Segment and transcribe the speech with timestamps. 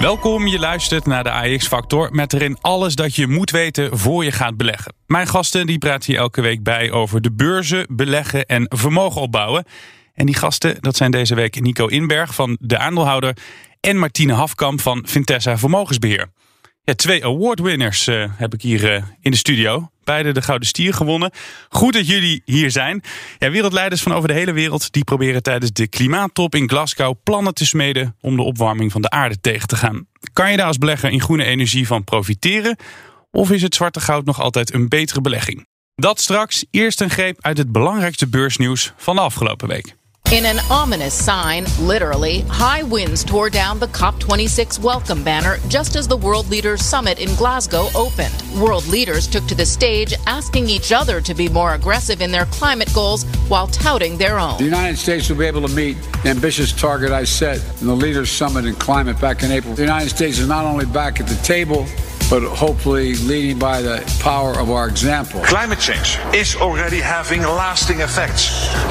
[0.00, 4.24] Welkom, je luistert naar de AX Factor met erin alles dat je moet weten voor
[4.24, 4.94] je gaat beleggen.
[5.06, 9.64] Mijn gasten die praten hier elke week bij over de beurzen, beleggen en vermogen opbouwen.
[10.14, 13.36] En die gasten, dat zijn deze week Nico Inberg van De Aandeelhouder
[13.80, 16.30] en Martine Hafkamp van Vintessa Vermogensbeheer.
[16.86, 19.90] Ja, twee awardwinners uh, heb ik hier uh, in de studio.
[20.04, 21.30] Beide de Gouden Stier gewonnen.
[21.68, 23.02] Goed dat jullie hier zijn.
[23.38, 27.54] Ja, wereldleiders van over de hele wereld die proberen tijdens de klimaattop in Glasgow plannen
[27.54, 30.06] te smeden om de opwarming van de aarde tegen te gaan.
[30.32, 32.76] Kan je daar als belegger in groene energie van profiteren?
[33.30, 35.66] Of is het zwarte goud nog altijd een betere belegging?
[35.94, 36.64] Dat straks.
[36.70, 39.96] Eerst een greep uit het belangrijkste beursnieuws van de afgelopen week.
[40.32, 46.08] In an ominous sign, literally, high winds tore down the COP26 welcome banner just as
[46.08, 48.34] the World Leaders Summit in Glasgow opened.
[48.60, 52.46] World leaders took to the stage asking each other to be more aggressive in their
[52.46, 54.58] climate goals while touting their own.
[54.58, 57.94] The United States will be able to meet the ambitious target I set in the
[57.94, 59.74] Leaders Summit in climate back in April.
[59.74, 61.86] The United States is not only back at the table,
[62.28, 65.40] but hopefully leading by the power of our example.
[65.42, 68.44] Climate change is already having lasting effects.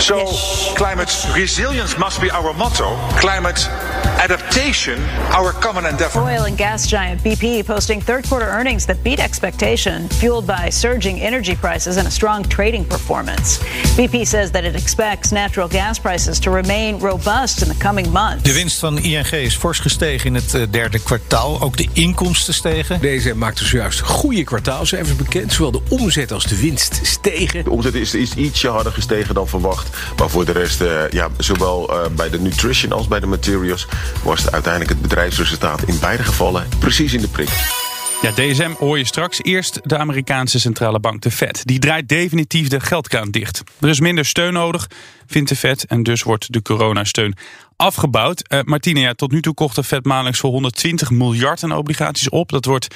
[0.04, 0.74] So, yes.
[0.78, 2.96] climate resilience must be our motto.
[3.20, 3.60] Climate
[4.06, 5.00] adaptation,
[5.32, 6.20] our common endeavor.
[6.20, 11.20] Oil and gas giant BP posting third quarter earnings that beat expectation, fueled by surging
[11.20, 13.60] energy prices and a strong trading performance.
[13.96, 18.44] BP says that it expects natural gas prices to remain robust in the coming months.
[18.44, 21.62] De winst van ING is fors gestegen in het derde kwartaal.
[21.62, 23.02] Ook de inkomsten stegen.
[23.02, 25.54] Deze maakte zojuist goede kwartaalcijfers bekend.
[25.54, 27.64] Zowel de omzet als de winst stegen.
[27.64, 29.98] De omzet is, is ietsje harder gestegen dan verwacht.
[30.18, 33.88] Maar voor de rest, uh, ja, zowel uh, bij de nutrition als bij de materials...
[34.24, 37.84] was uiteindelijk het bedrijfsresultaat in beide gevallen precies in de prik.
[38.22, 39.44] Ja, DSM hoor je straks.
[39.44, 41.66] Eerst de Amerikaanse centrale bank, de Fed.
[41.66, 43.64] Die draait definitief de geldkraan dicht.
[43.80, 44.88] Er is minder steun nodig,
[45.28, 45.86] vindt de Fed.
[45.86, 47.36] En dus wordt de coronasteun
[47.76, 48.54] afgebouwd.
[48.54, 52.30] Uh, Martine, ja, tot nu toe kocht de Fed maandelijks voor 120 miljard aan obligaties
[52.30, 52.50] op.
[52.50, 52.96] Dat wordt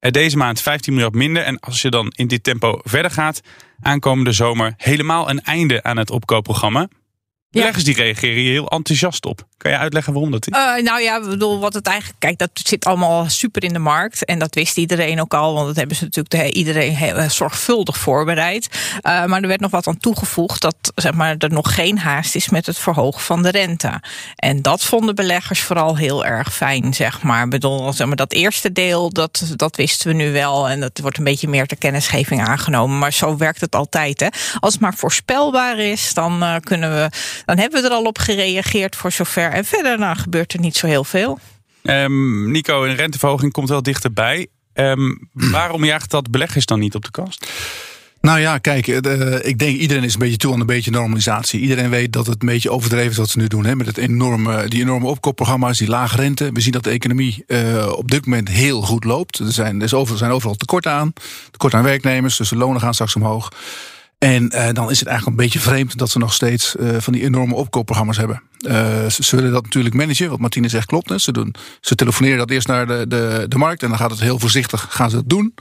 [0.00, 1.42] uh, deze maand 15 miljard minder.
[1.42, 3.40] En als je dan in dit tempo verder gaat,
[3.80, 6.88] aankomende zomer helemaal een einde aan het opkoopprogramma.
[7.50, 9.46] Beleggers die reageren hier heel enthousiast op.
[9.56, 10.58] Kan je uitleggen waarom dat is?
[10.58, 12.20] Uh, nou ja, bedoel, wat het eigenlijk.
[12.20, 14.24] Kijk, dat zit allemaal super in de markt.
[14.24, 15.54] En dat wist iedereen ook al.
[15.54, 18.68] Want dat hebben ze natuurlijk de, iedereen heel zorgvuldig voorbereid.
[19.02, 20.60] Uh, maar er werd nog wat aan toegevoegd.
[20.60, 24.00] Dat zeg maar, er nog geen haast is met het verhogen van de rente.
[24.36, 26.94] En dat vonden beleggers vooral heel erg fijn.
[26.94, 27.48] Zeg maar.
[27.48, 30.68] Bedoel, zeg maar, dat eerste deel, dat, dat wisten we nu wel.
[30.68, 32.98] En dat wordt een beetje meer ter kennisgeving aangenomen.
[32.98, 34.20] Maar zo werkt het altijd.
[34.20, 34.28] Hè.
[34.60, 37.08] Als het maar voorspelbaar is, dan uh, kunnen we.
[37.44, 39.50] Dan hebben we er al op gereageerd voor zover.
[39.50, 41.38] En verder nou, gebeurt er niet zo heel veel.
[41.82, 44.46] Um, Nico, een renteverhoging komt wel dichterbij.
[44.74, 47.46] Um, waarom jaagt dat beleggers dan niet op de kast?
[48.20, 51.60] Nou ja, kijk, uh, ik denk iedereen is een beetje toe aan een beetje normalisatie.
[51.60, 53.64] Iedereen weet dat het een beetje overdreven is wat ze nu doen.
[53.64, 56.50] Hè, met het enorme, die enorme opkoopprogramma's, die lage rente.
[56.52, 59.38] We zien dat de economie uh, op dit moment heel goed loopt.
[59.38, 61.12] Er zijn, er is overal, zijn overal tekort aan.
[61.50, 63.52] Tekort aan werknemers, dus de lonen gaan straks omhoog.
[64.20, 67.12] En uh, dan is het eigenlijk een beetje vreemd dat ze nog steeds uh, van
[67.12, 68.42] die enorme opkoopprogramma's hebben.
[68.58, 70.30] Uh, ze, willen dat natuurlijk managen.
[70.30, 71.08] Wat Martine zegt klopt.
[71.08, 71.18] Hè.
[71.18, 74.20] Ze, doen, ze telefoneren dat eerst naar de, de, de markt en dan gaat het
[74.20, 75.54] heel voorzichtig gaan ze het doen.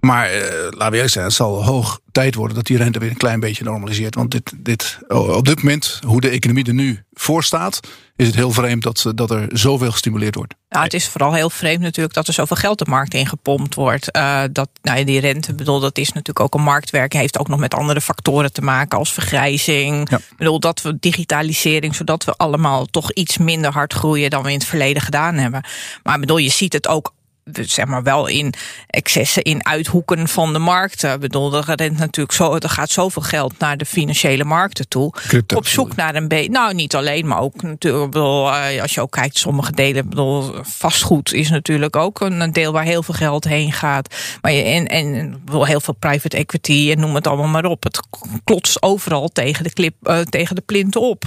[0.00, 3.10] Maar uh, laten we eerlijk zijn, het zal hoog tijd worden dat die rente weer
[3.10, 4.14] een klein beetje normaliseert.
[4.14, 7.80] Want dit, dit, op dit moment, hoe de economie er nu voor staat,
[8.16, 10.54] is het heel vreemd dat, dat er zoveel gestimuleerd wordt.
[10.68, 14.16] Nou, het is vooral heel vreemd natuurlijk dat er zoveel geld de markt ingepompt wordt.
[14.16, 17.12] Uh, dat, nou ja, die rente, bedoel, dat is natuurlijk ook een marktwerk.
[17.12, 20.10] Heeft ook nog met andere factoren te maken als vergrijzing.
[20.10, 20.20] Ja.
[20.36, 24.58] bedoel, dat we digitalisering, zodat we allemaal toch iets minder hard groeien dan we in
[24.58, 25.64] het verleden gedaan hebben.
[26.02, 27.12] Maar bedoel, je ziet het ook
[27.60, 28.54] zeg maar wel in
[28.86, 31.12] excessen in uithoeken van de markten.
[31.12, 35.10] Ik bedoel, er rent natuurlijk zo, er gaat zoveel geld naar de financiële markten toe.
[35.10, 36.50] Crypto, op zoek naar een beetje.
[36.50, 38.10] Nou, niet alleen, maar ook natuurlijk.
[38.10, 38.50] Bedoel,
[38.80, 40.08] als je ook kijkt, sommige delen.
[40.08, 44.14] Bedoel, vastgoed is natuurlijk ook een deel waar heel veel geld heen gaat.
[44.40, 47.82] Maar je, en, en bedoel, heel veel private equity en noem het allemaal maar op.
[47.82, 48.00] Het
[48.44, 51.24] klotst overal tegen de, klip, uh, tegen de plint op.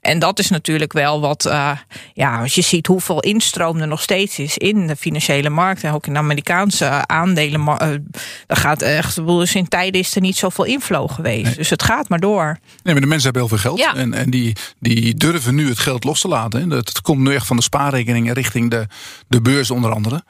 [0.00, 1.46] En dat is natuurlijk wel wat.
[1.46, 1.70] Uh,
[2.14, 5.84] ja, als je ziet hoeveel instroom er nog steeds is in de financiële markt markt
[5.84, 7.60] en ook in de Amerikaanse aandelen.
[7.60, 7.76] Uh,
[8.46, 11.56] daar gaat echt, dus in tijden is er niet zoveel inflow geweest.
[11.56, 12.58] Dus het gaat maar door.
[12.82, 13.96] Nee, maar de mensen hebben heel veel geld.
[13.96, 16.68] En, en die, die durven nu het geld los te laten.
[16.68, 18.86] Dat, het komt nu echt van de spaarrekeningen richting de,
[19.28, 20.22] de beurs onder andere.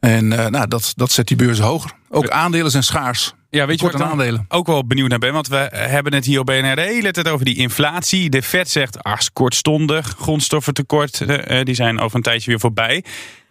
[0.00, 1.90] En uh, nou, dat, dat zet die beurzen hoger.
[2.10, 3.32] Ook aandelen zijn schaars.
[3.50, 4.44] Ja, weet je wat ik aandelen.
[4.48, 5.32] ook wel benieuwd naar ben?
[5.32, 8.30] Want we hebben het hier op BNR de hele tijd over die inflatie.
[8.30, 13.04] De Fed zegt, ach, kortstondig, grondstoffentekort, uh, die zijn over een tijdje weer voorbij.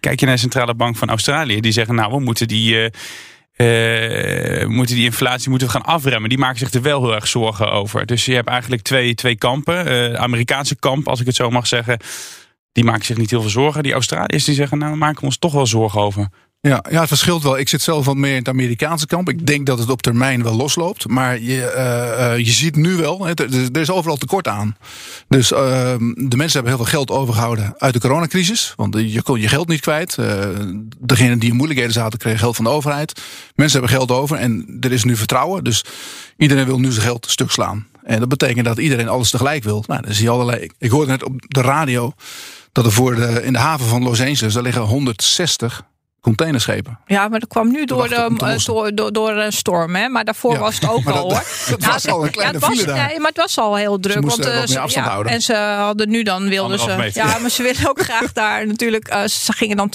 [0.04, 2.74] Kijk je naar de Centrale Bank van Australië, die zeggen, nou, we moeten die...
[2.76, 2.90] Uh,
[3.58, 6.30] uh, moeten die inflatie moeten we gaan afremmen.
[6.30, 8.06] Die maken zich er wel heel erg zorgen over.
[8.06, 9.88] Dus je hebt eigenlijk twee, twee kampen.
[9.88, 11.98] Uh, Amerikaanse kamp, als ik het zo mag zeggen.
[12.72, 13.84] Die maken zich niet heel veel zorgen.
[13.84, 16.28] Die Australiërs die zeggen, nou, we maken ons toch wel zorgen over.
[16.68, 17.58] Ja, ja, het verschilt wel.
[17.58, 19.30] Ik zit zelf wat meer in het Amerikaanse kamp.
[19.30, 21.08] Ik denk dat het op termijn wel losloopt.
[21.08, 21.74] Maar je,
[22.38, 24.76] uh, je ziet nu wel, er is overal tekort aan.
[25.28, 25.58] Dus uh,
[26.16, 28.74] de mensen hebben heel veel geld overgehouden uit de coronacrisis.
[28.76, 30.18] Want je kon je geld niet kwijt.
[31.00, 33.22] Degenen die in moeilijkheden zaten kregen geld van de overheid.
[33.56, 35.64] Mensen hebben geld over en er is nu vertrouwen.
[35.64, 35.86] Dus
[36.38, 37.88] iedereen wil nu zijn geld stuk slaan.
[38.04, 39.84] En dat betekent dat iedereen alles tegelijk wil.
[39.88, 40.70] Nou, dan zie je allerlei.
[40.78, 42.14] Ik hoorde net op de radio
[42.72, 45.84] dat er voor de, in de haven van Los Angeles, daar liggen 160
[46.24, 47.00] containerschepen.
[47.06, 49.96] Ja, maar dat kwam nu door, de, uh, door, door, door een storm.
[49.96, 50.10] Hè?
[50.10, 51.44] Maar daarvoor was het ook al hoor.
[51.66, 53.08] Het was al een kleine ja, file daar.
[53.08, 54.14] Nee, maar het was al heel druk.
[54.14, 57.10] Ze want, uh, ze, ja, En ze hadden nu dan wilden ze.
[57.14, 59.14] Ja, maar ze willen ook graag daar natuurlijk.
[59.14, 59.94] Uh, ze gingen dan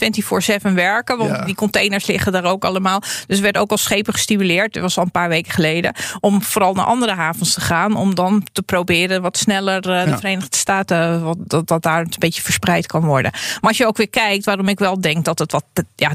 [0.70, 1.19] 24-7 werken.
[1.19, 3.02] Want die containers liggen daar ook allemaal.
[3.26, 4.72] Dus er werd ook al schepen gestimuleerd.
[4.72, 5.94] Dat was al een paar weken geleden.
[6.20, 7.96] Om vooral naar andere havens te gaan.
[7.96, 11.25] Om dan te proberen wat sneller de Verenigde Staten.
[11.25, 13.30] Wat, dat, dat daar een beetje verspreid kan worden.
[13.32, 15.64] Maar als je ook weer kijkt, waarom ik wel denk dat het wat.
[15.96, 16.14] Ja,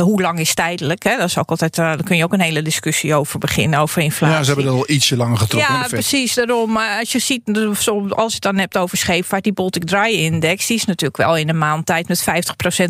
[0.00, 1.02] hoe lang is tijdelijk?
[1.02, 1.16] Hè?
[1.16, 4.02] Dat is ook altijd, uh, daar kun je ook een hele discussie over beginnen, over
[4.02, 4.36] inflatie.
[4.36, 5.74] Ja, ze hebben er al ietsje langer getrokken.
[5.74, 6.34] Ja, precies.
[6.34, 10.14] Daarom, maar als je ziet, als je het dan hebt over scheepvaart, die Baltic Dry
[10.14, 12.24] Index, die is natuurlijk wel in een maand tijd met 50%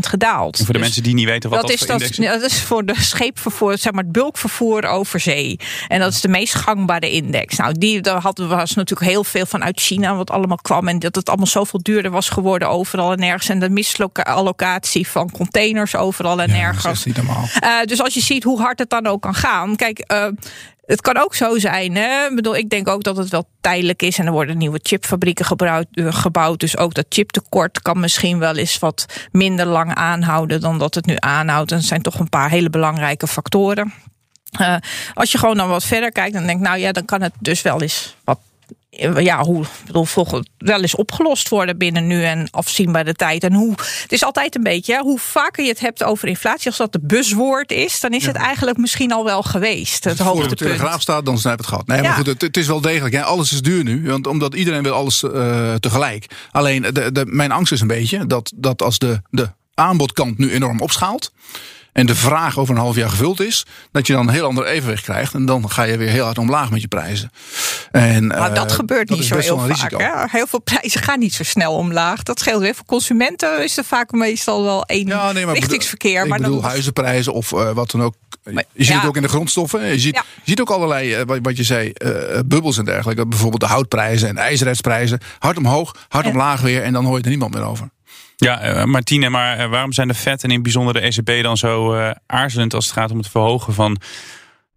[0.00, 0.58] gedaald.
[0.58, 2.16] En voor de dus mensen die niet weten wat dat, is, dat, is.
[2.16, 5.58] dat is voor de scheepvervoer, zeg maar het bulkvervoer over zee.
[5.88, 7.56] En dat is de meest gangbare index.
[7.56, 10.88] Nou, die daar hadden was natuurlijk heel veel van uit China, wat allemaal kwam.
[10.88, 13.48] En dat het allemaal zoveel duurder was geworden overal en nergens.
[13.48, 16.69] En de misallocatie van containers overal en nergens.
[16.82, 17.44] Dat is niet normaal.
[17.64, 19.76] Uh, dus als je ziet hoe hard het dan ook kan gaan.
[19.76, 20.26] Kijk, uh,
[20.90, 21.96] het kan ook zo zijn.
[21.96, 22.26] Hè?
[22.26, 24.18] Ik, bedoel, ik denk ook dat het wel tijdelijk is.
[24.18, 26.60] En er worden nieuwe chipfabrieken gebouwd, uh, gebouwd.
[26.60, 31.06] Dus ook dat chiptekort kan misschien wel eens wat minder lang aanhouden dan dat het
[31.06, 31.70] nu aanhoudt.
[31.70, 33.92] En er zijn toch een paar hele belangrijke factoren.
[34.60, 34.76] Uh,
[35.14, 37.32] als je gewoon dan wat verder kijkt, dan denk ik, nou ja, dan kan het
[37.38, 38.38] dus wel eens wat
[39.18, 40.06] ja, hoe bedoel,
[40.58, 43.44] wel eens opgelost worden binnen nu en afzienbare tijd.
[43.44, 46.76] En hoe, het is altijd een beetje, hoe vaker je het hebt over inflatie, als
[46.76, 50.04] dat de buswoord is, dan is het eigenlijk misschien al wel geweest.
[50.04, 50.50] Het hoogtepunt.
[50.50, 51.86] Als de telegraaf staat, dan snijpt het gat.
[51.86, 53.14] Nee, maar goed, het, het, is wel degelijk.
[53.14, 53.22] Hè.
[53.22, 56.26] Alles is duur nu, want omdat iedereen wil alles uh, tegelijk.
[56.50, 60.52] Alleen, de, de, mijn angst is een beetje dat, dat als de, de aanbodkant nu
[60.52, 61.32] enorm opschaalt
[61.92, 64.66] en de vraag over een half jaar gevuld is, dat je dan een heel ander
[64.66, 65.34] evenwicht krijgt.
[65.34, 67.30] En dan ga je weer heel hard omlaag met je prijzen.
[67.90, 69.90] En, maar dat uh, gebeurt niet zo heel vaak.
[69.90, 70.08] Hè?
[70.26, 72.22] Heel veel prijzen gaan niet zo snel omlaag.
[72.22, 72.74] Dat scheelt weer.
[72.74, 76.22] Voor consumenten is er vaak meestal wel één ja, nee, maar richtingsverkeer.
[76.22, 76.70] Ik maar bedoel, dan...
[76.70, 78.14] huizenprijzen of uh, wat dan ook.
[78.44, 78.98] Maar, je ziet ja.
[78.98, 79.86] het ook in de grondstoffen.
[79.86, 80.24] Je ziet, ja.
[80.34, 81.92] je ziet ook allerlei, uh, wat, wat, je zei,
[82.46, 83.26] bubbels en dergelijke.
[83.26, 85.20] Bijvoorbeeld de houtprijzen en de ijzerheidsprijzen.
[85.38, 86.82] Hard omhoog, hard omlaag weer.
[86.82, 87.90] En dan hoor je er niemand meer over.
[88.40, 91.56] Ja, uh, Martine, maar uh, waarom zijn de FED en in bijzonder de ECB dan
[91.56, 94.00] zo uh, aarzelend als het gaat om het verhogen van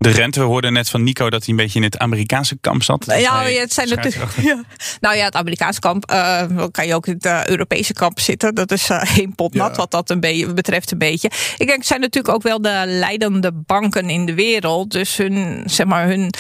[0.04, 2.84] de rente, we hoorden net van Nico dat hij een beetje in het Amerikaanse kamp
[2.84, 3.06] zat.
[3.06, 4.32] Ja, ja het zijn natuurlijk.
[4.44, 4.64] Ja.
[5.00, 8.56] Nou ja, het Amerikaanse kamp uh, kan je ook in het uh, Europese kamp zitten.
[8.56, 9.76] Dat is uh, één pot nat, ja.
[9.76, 11.28] wat dat een beetje betreft een beetje.
[11.58, 14.92] Ik denk, het zijn natuurlijk ook wel de leidende banken in de wereld.
[14.92, 16.34] Dus hun, zeg maar, hun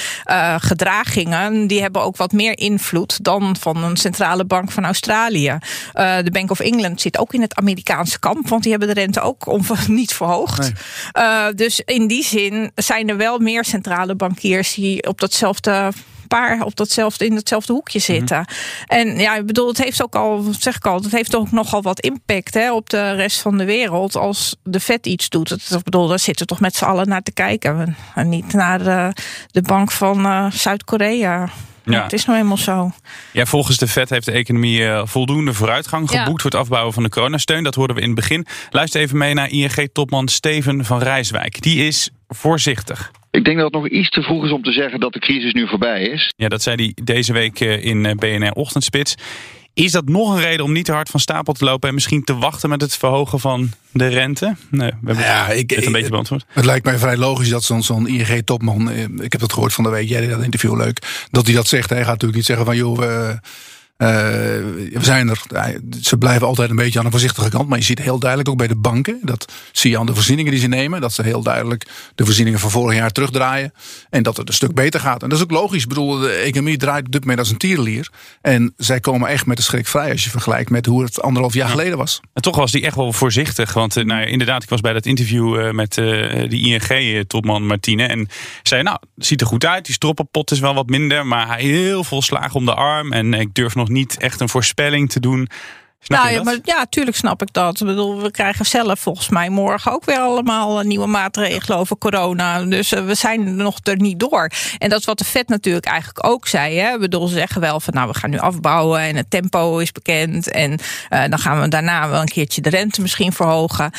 [0.57, 5.57] gedragingen, die hebben ook wat meer invloed dan van een centrale bank van Australië.
[5.93, 9.21] de Bank of England zit ook in het Amerikaanse kamp, want die hebben de rente
[9.21, 10.71] ook om, niet verhoogd.
[11.13, 11.53] Nee.
[11.53, 15.91] dus in die zin zijn er wel meer meer centrale bankiers die op datzelfde
[16.27, 18.37] paar op datzelfde, in hetzelfde hoekje zitten.
[18.37, 18.99] Mm -hmm.
[18.99, 21.81] En ja, ik bedoel, het heeft ook al, zeg ik al, het heeft ook nogal
[21.81, 25.49] wat impact hè, op de rest van de wereld als de vet iets doet.
[25.49, 27.95] Het, ik bedoel, daar zitten toch met z'n allen naar te kijken.
[28.15, 29.13] En niet naar de,
[29.51, 31.49] de bank van uh, Zuid-Korea.
[31.85, 32.03] Ja.
[32.03, 32.91] Het is nou eenmaal zo.
[33.31, 36.33] Ja, volgens de Fed heeft de economie uh, voldoende vooruitgang geboekt ja.
[36.41, 37.63] voor het afbouwen van de coronasteun.
[37.63, 38.45] Dat hoorden we in het begin.
[38.69, 41.61] Luister even mee naar ING-topman Steven van Rijswijk.
[41.61, 43.11] Die is voorzichtig.
[43.33, 45.53] Ik denk dat het nog iets te vroeg is om te zeggen dat de crisis
[45.53, 46.33] nu voorbij is.
[46.35, 49.15] Ja, dat zei hij deze week in BNR Ochtendspits.
[49.73, 52.23] Is dat nog een reden om niet te hard van stapel te lopen en misschien
[52.23, 54.55] te wachten met het verhogen van de rente?
[54.69, 56.45] Nee, we hebben ja, ik, het een beetje beantwoord.
[56.47, 59.89] Het lijkt mij vrij logisch dat zo'n zo'n ING-topman, ik heb dat gehoord van de
[59.89, 61.89] week, jij deed dat interview leuk, dat hij dat zegt.
[61.89, 63.29] Hij gaat natuurlijk niet zeggen van joh, uh,
[64.03, 65.41] we zijn er,
[66.01, 67.69] ze blijven altijd een beetje aan de voorzichtige kant.
[67.69, 69.19] Maar je ziet heel duidelijk ook bij de banken.
[69.21, 71.01] Dat zie je aan de voorzieningen die ze nemen.
[71.01, 73.73] Dat ze heel duidelijk de voorzieningen van vorig jaar terugdraaien.
[74.09, 75.23] En dat het een stuk beter gaat.
[75.23, 75.81] En dat is ook logisch.
[75.83, 78.09] Ik bedoel, de economie draait op dit moment als een tierenlier.
[78.41, 81.53] En zij komen echt met de schrik vrij als je vergelijkt met hoe het anderhalf
[81.53, 82.19] jaar geleden was.
[82.33, 83.73] En toch was die echt wel voorzichtig.
[83.73, 88.03] Want nou, inderdaad, ik was bij dat interview met uh, die ING-topman Martine.
[88.03, 88.27] En
[88.63, 89.85] zei, nou, het ziet er goed uit.
[89.85, 91.25] Die stroppenpot is wel wat minder.
[91.25, 93.11] Maar hij heel veel slagen om de arm.
[93.11, 95.49] En ik durf nog niet echt een voorspelling te doen.
[96.03, 97.79] Snap nou, je ja, maar, ja, tuurlijk snap ik dat.
[97.79, 101.97] Ik bedoel, we krijgen zelf volgens mij morgen ook weer allemaal eh, nieuwe maatregelen over
[101.97, 102.63] corona.
[102.63, 104.49] Dus uh, we zijn nog er niet door.
[104.77, 106.77] En dat is wat de Fed natuurlijk eigenlijk ook zei.
[106.77, 106.93] Hè?
[106.93, 109.91] Ik bedoel, ze zeggen wel van nou, we gaan nu afbouwen en het tempo is
[109.91, 110.51] bekend.
[110.51, 113.91] En uh, dan gaan we daarna wel een keertje de rente misschien verhogen.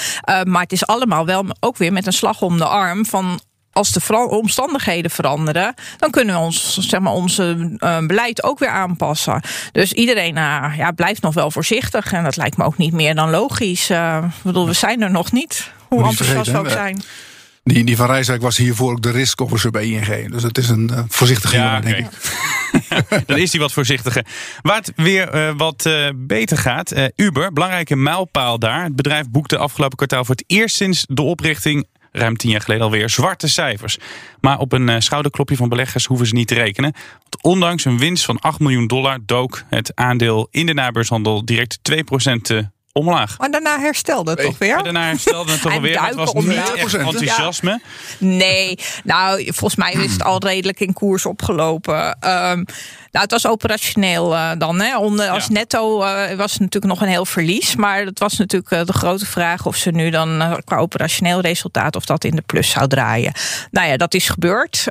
[0.44, 3.40] maar het is allemaal wel ook weer met een slag om de arm van
[3.74, 8.68] als de omstandigheden veranderen, dan kunnen we ons, zeg maar, onze uh, beleid ook weer
[8.68, 9.40] aanpassen.
[9.72, 12.12] Dus iedereen uh, ja, blijft nog wel voorzichtig.
[12.12, 13.90] En dat lijkt me ook niet meer dan logisch.
[13.90, 15.70] Uh, ik bedoel, we zijn er nog niet.
[15.88, 17.02] Hoe enthousiast we ook zijn.
[17.62, 20.30] Die, die van Rijswijk was hiervoor ook de risk officer bij ING.
[20.30, 22.12] Dus het is een uh, voorzichtige ja, jongen, denk ik.
[23.26, 24.26] Dan is hij wat voorzichtiger.
[24.62, 26.94] Waar het weer uh, wat uh, beter gaat.
[27.16, 28.84] Uber, belangrijke mijlpaal daar.
[28.84, 32.84] Het bedrijf boekte afgelopen kwartaal voor het eerst sinds de oprichting ruim tien jaar geleden
[32.84, 33.98] alweer zwarte cijfers.
[34.40, 36.92] Maar op een schouderklopje van beleggers hoeven ze niet te rekenen.
[37.18, 41.78] Want ondanks een winst van 8 miljoen dollar dook het aandeel in de nabeurshandel direct
[42.54, 42.56] 2%
[42.92, 43.38] omlaag.
[43.38, 44.74] Maar daarna herstelde het toch weer?
[44.74, 46.02] Maar daarna herstelde het toch weer.
[46.02, 47.70] Het was niet echt enthousiasme.
[47.70, 48.26] Ja.
[48.26, 52.28] Nee, nou volgens mij is het al redelijk in koers opgelopen.
[52.30, 52.64] Um,
[53.14, 54.80] nou, het was operationeel uh, dan.
[54.80, 54.98] Hè.
[54.98, 55.52] Onder, als ja.
[55.52, 57.76] netto uh, was het natuurlijk nog een heel verlies.
[57.76, 61.96] Maar het was natuurlijk uh, de grote vraag of ze nu dan qua operationeel resultaat...
[61.96, 63.32] of dat in de plus zou draaien.
[63.70, 64.86] Nou ja, dat is gebeurd.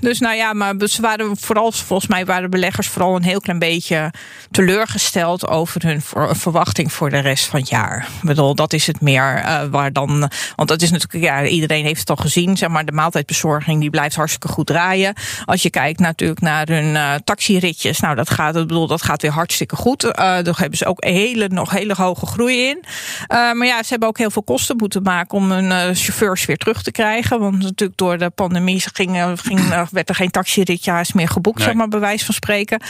[0.00, 3.58] dus nou ja, maar ze waren vooral, volgens mij waren beleggers vooral een heel klein
[3.58, 4.12] beetje
[4.50, 5.48] teleurgesteld...
[5.48, 6.02] over hun
[6.36, 8.08] verwachting voor de rest van het jaar.
[8.20, 10.30] Ik bedoel, dat is het meer waar dan...
[10.56, 12.56] Want dat is natuurlijk, ja, iedereen heeft het al gezien.
[12.56, 15.14] Zeg maar, de maaltijdbezorging die blijft hartstikke goed draaien.
[15.44, 18.00] Als je kijkt natuurlijk naar hun taxi ritjes.
[18.00, 20.04] Nou, dat gaat, ik bedoel, dat gaat weer hartstikke goed.
[20.04, 22.78] Uh, daar hebben ze ook hele, nog hele hoge groei in.
[22.82, 22.86] Uh,
[23.28, 26.56] maar ja, ze hebben ook heel veel kosten moeten maken om hun uh, chauffeurs weer
[26.56, 27.40] terug te krijgen.
[27.40, 31.66] Want natuurlijk door de pandemie ging, ging, werd er geen taxiritjaars meer geboekt, nee.
[31.66, 32.82] zeg maar, bij wijze van spreken.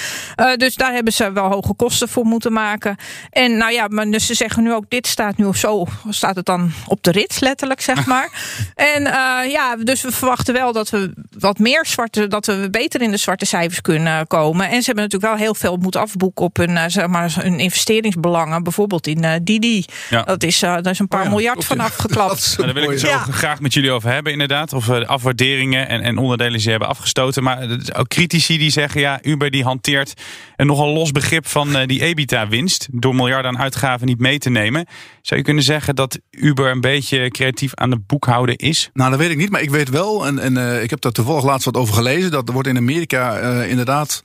[0.56, 2.96] dus daar hebben ze wel hoge kosten voor moeten maken.
[3.30, 6.46] En nou ja, maar dus ze zeggen nu ook, dit staat nu zo, staat het
[6.46, 8.30] dan op de rit, letterlijk, zeg maar.
[8.74, 9.02] en
[9.48, 13.16] ja, dus we verwachten wel dat we wat meer zwarte, dat we beter in de
[13.16, 14.49] zwarte cijfers kunnen komen.
[14.58, 17.58] En ze hebben natuurlijk wel heel veel moeten afboeken op hun, uh, zeg maar, hun
[17.58, 18.62] investeringsbelangen.
[18.62, 19.84] Bijvoorbeeld in uh, Didi.
[20.10, 20.22] Ja.
[20.22, 22.56] Dat, is, uh, daar is een paar oh ja, miljard van afgeklapt.
[22.58, 23.18] daar wil ik het zo ja.
[23.18, 24.72] graag met jullie over hebben, inderdaad.
[24.72, 27.42] Of de afwaarderingen en, en onderdelen die ze hebben afgestoten.
[27.42, 30.12] Maar ook critici die zeggen, ja, Uber die hanteert
[30.56, 32.88] een nogal los begrip van die EBITDA-winst.
[32.90, 34.86] Door miljarden aan uitgaven niet mee te nemen.
[35.22, 38.90] Zou je kunnen zeggen dat Uber een beetje creatief aan het boekhouden is?
[38.92, 39.50] Nou, dat weet ik niet.
[39.50, 42.30] Maar ik weet wel, en, en ik heb daar toevallig laatst wat over gelezen.
[42.30, 44.22] Dat er wordt in Amerika inderdaad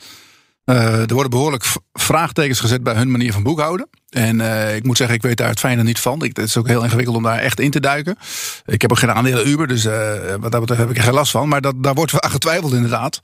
[0.65, 3.89] uh, er worden behoorlijk vraagtekens gezet bij hun manier van boekhouden.
[4.10, 6.24] En uh, ik moet zeggen, ik weet daar het fijne niet van.
[6.24, 8.17] Ik, het is ook heel ingewikkeld om daar echt in te duiken.
[8.65, 9.93] Ik heb ook geen aandelen Uber, dus uh,
[10.39, 11.48] wat dat betreft heb ik er geen last van.
[11.48, 13.19] Maar dat, daar wordt aan getwijfeld inderdaad.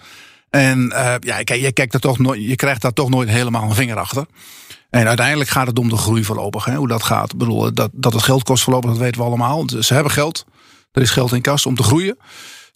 [0.50, 4.26] En ja, kijk, je, kijkt toch je krijgt daar toch nooit helemaal een vinger achter.
[4.90, 6.66] En uiteindelijk gaat het om de groei voorlopig.
[6.66, 7.32] Hè, hoe dat gaat.
[7.32, 9.64] Ik bedoel, dat, dat het geld kost voorlopig, dat weten we allemaal.
[9.80, 10.46] Ze hebben geld.
[10.92, 12.18] Er is geld in kas om te groeien.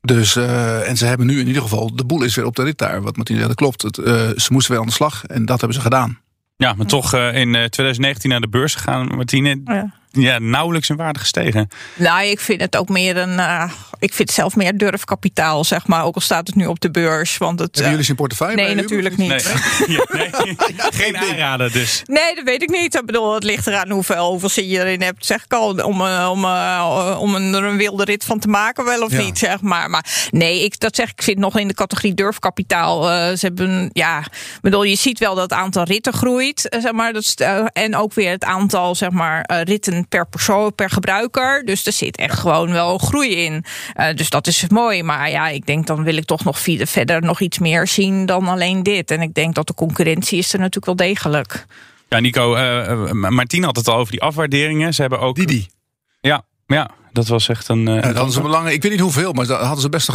[0.05, 2.63] Dus, uh, en ze hebben nu in ieder geval, de boel is weer op de
[2.63, 3.01] rit daar.
[3.01, 3.81] Wat Martien zei, dat klopt.
[3.81, 6.19] Het, uh, ze moesten weer aan de slag en dat hebben ze gedaan.
[6.57, 9.61] Ja, maar toch uh, in 2019 naar de beurs gegaan, Martine.
[9.65, 11.69] Ja ja, nauwelijks in waarde gestegen.
[11.95, 13.33] Nou, ik vind het ook meer een.
[13.37, 16.03] Uh, ik vind het zelf meer durfkapitaal, zeg maar.
[16.03, 17.37] Ook al staat het nu op de beurs.
[17.37, 18.55] Want het, Hebben jullie zijn portefeuille?
[18.55, 19.29] Nee, natuurlijk niet.
[19.29, 19.39] Nee.
[19.97, 20.29] ja, nee.
[21.01, 22.01] Geen aanraden, dus.
[22.05, 22.95] Nee, dat weet ik niet.
[22.95, 25.69] Ik bedoel, het ligt eraan hoeveel, hoeveel zin je erin hebt, zeg ik al.
[25.69, 29.21] Om, om, uh, om een, er een wilde rit van te maken, wel of ja.
[29.21, 29.89] niet, zeg maar.
[29.89, 33.11] Maar nee, ik, dat zeg ik, zit nog in de categorie durfkapitaal.
[33.11, 36.91] Uh, ze hebben, ja, ik bedoel, je ziet wel dat het aantal ritten groeit, zeg
[36.91, 37.13] maar.
[37.13, 37.33] Dat,
[37.73, 41.65] en ook weer het aantal, zeg maar, ritten per persoon, per gebruiker.
[41.65, 43.65] Dus er zit echt gewoon wel groei in.
[43.95, 45.03] Uh, dus dat is mooi.
[45.03, 48.47] Maar ja, ik denk dan wil ik toch nog verder nog iets meer zien dan
[48.47, 49.11] alleen dit.
[49.11, 51.65] En ik denk dat de concurrentie is er natuurlijk wel degelijk.
[52.09, 54.93] Ja, Nico, uh, Martien had het al over die afwaarderingen.
[54.93, 55.35] Ze hebben ook.
[55.35, 55.67] Didi.
[56.21, 57.87] Ja, ja, dat was echt een.
[57.87, 58.73] Uh, ja, dat hadden ze.
[58.73, 60.09] Ik weet niet hoeveel, maar dat hadden ze best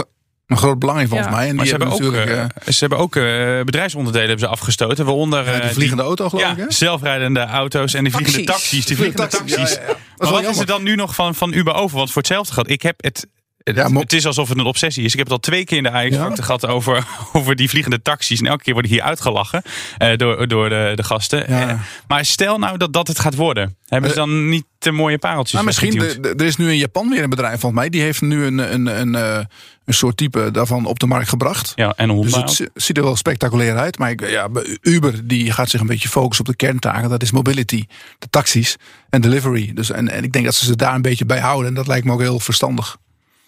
[0.51, 1.37] een groot belang in volgens ja.
[1.37, 1.49] mij.
[1.49, 3.25] En maar die ze hebben, ook, natuurlijk, uh, ze hebben ook uh,
[3.65, 5.05] bedrijfsonderdelen hebben ze afgestoten.
[5.05, 6.57] Waaronder uh, die vliegende auto geloof ja, ik.
[6.57, 6.65] Hè?
[6.69, 8.33] zelfrijdende auto's en die taxis.
[8.33, 8.87] vliegende taxis.
[8.87, 9.75] Die vliegende taxis.
[9.75, 11.97] Ja, ja, maar wat is er dan nu nog van, van Uber over?
[11.97, 13.27] Want voor hetzelfde geld, ik heb het
[13.63, 15.13] Het, het is alsof het een obsessie is.
[15.13, 16.35] Ik heb het al twee keer in de ajax ja?
[16.35, 18.41] gehad over, over die vliegende taxis.
[18.41, 19.63] En elke keer worden hier uitgelachen
[20.03, 21.45] uh, door, door de, de gasten.
[21.49, 21.69] Ja.
[21.69, 23.77] Uh, maar stel nou dat dat het gaat worden.
[23.87, 25.53] Hebben ze dan niet te mooie pareltjes?
[25.53, 27.91] Nou, misschien, de, de, er is nu in Japan weer een bedrijf, volgens mij.
[27.91, 29.47] Die heeft nu een, een, een, een,
[29.85, 31.73] een soort type daarvan op de markt gebracht.
[31.75, 33.99] Ja, en dus het ziet er wel spectaculair uit.
[33.99, 34.49] Maar ik, ja,
[34.81, 37.11] Uber die gaat zich een beetje focussen op de kerntaken.
[37.11, 37.85] Dat is mobility,
[38.19, 38.77] de taxis
[39.11, 39.73] en delivery.
[39.75, 41.69] Dus, en, en ik denk dat ze ze daar een beetje bij houden.
[41.69, 42.97] En dat lijkt me ook heel verstandig.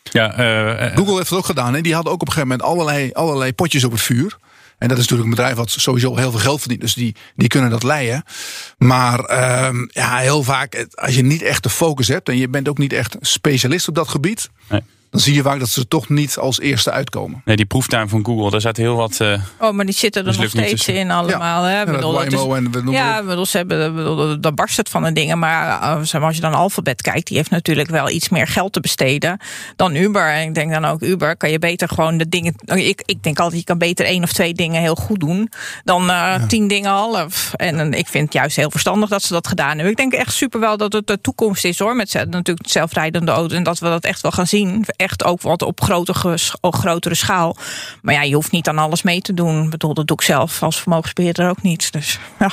[0.03, 1.75] Ja, uh, Google heeft het ook gedaan.
[1.75, 1.81] Hè?
[1.81, 4.39] Die hadden ook op een gegeven moment allerlei, allerlei potjes op het vuur.
[4.79, 6.81] En dat is natuurlijk een bedrijf wat sowieso heel veel geld verdient.
[6.81, 8.25] Dus die, die kunnen dat leiden.
[8.79, 12.29] Maar uh, ja, heel vaak, als je niet echt de focus hebt.
[12.29, 14.51] en je bent ook niet echt specialist op dat gebied.
[14.69, 14.83] Nee
[15.13, 17.43] dan zie je vaak dat ze toch niet als eerste uitkomen.
[17.45, 19.19] Nee, die proeftuin van Google, daar zat heel wat.
[19.23, 21.69] Uh, oh, maar die zitten er nog steeds in allemaal.
[21.69, 21.85] Ja, hè?
[21.85, 25.39] Bedoel, dat en we ja, bedoel, ze hebben, bedoel, daar barst het van de dingen.
[25.39, 25.83] Maar
[26.15, 29.39] uh, als je dan Alphabet kijkt, die heeft natuurlijk wel iets meer geld te besteden
[29.77, 30.33] dan Uber.
[30.33, 32.55] En ik denk dan ook, Uber kan je beter gewoon de dingen.
[32.65, 35.51] Ik, ik denk altijd, je kan beter één of twee dingen heel goed doen
[35.85, 36.47] dan uh, ja.
[36.47, 37.53] tien dingen half.
[37.57, 39.91] En ik vind het juist heel verstandig dat ze dat gedaan hebben.
[39.91, 41.97] Ik denk echt super wel dat het de toekomst is hoor.
[41.97, 43.57] Met natuurlijk zelfrijdende auto.
[43.57, 47.57] En dat we dat echt wel gaan zien echt ook wat op grotere, grotere schaal.
[48.03, 49.65] Maar ja, je hoeft niet aan alles mee te doen.
[49.65, 51.93] Ik bedoel, dat doe zelf als vermogensbeheerder ook niet.
[51.93, 52.51] Dus ja.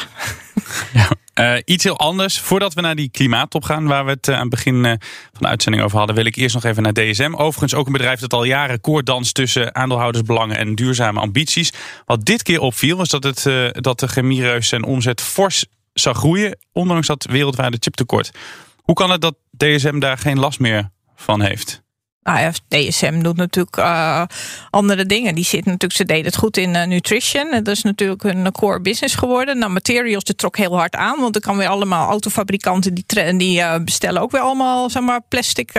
[1.39, 2.39] Uh, iets heel anders.
[2.39, 4.99] Voordat we naar die klimaattop gaan, waar we het uh, aan het begin uh, van
[5.39, 7.33] de uitzending over hadden, wil ik eerst nog even naar DSM.
[7.35, 11.73] Overigens ook een bedrijf dat al jaren koorddans tussen aandeelhoudersbelangen en duurzame ambities.
[12.05, 16.57] Wat dit keer opviel, was dat, het, dat de chemiereus zijn omzet fors zag groeien,
[16.71, 18.31] ondanks dat wereldwijde chiptekort.
[18.75, 21.81] Hoe kan het dat DSM daar geen last meer van heeft?
[22.29, 24.23] Nou DSM doet natuurlijk uh,
[24.69, 25.35] andere dingen.
[25.35, 27.51] Die zit natuurlijk, ze deden het goed in uh, nutrition.
[27.51, 29.57] Dat is natuurlijk een core business geworden.
[29.57, 31.19] Nou, materials, dat trok heel hard aan.
[31.19, 35.71] Want er kan weer allemaal autofabrikanten die, die bestellen ook weer allemaal zeg maar, plastic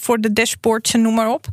[0.00, 1.46] voor de dashboards en noem maar op.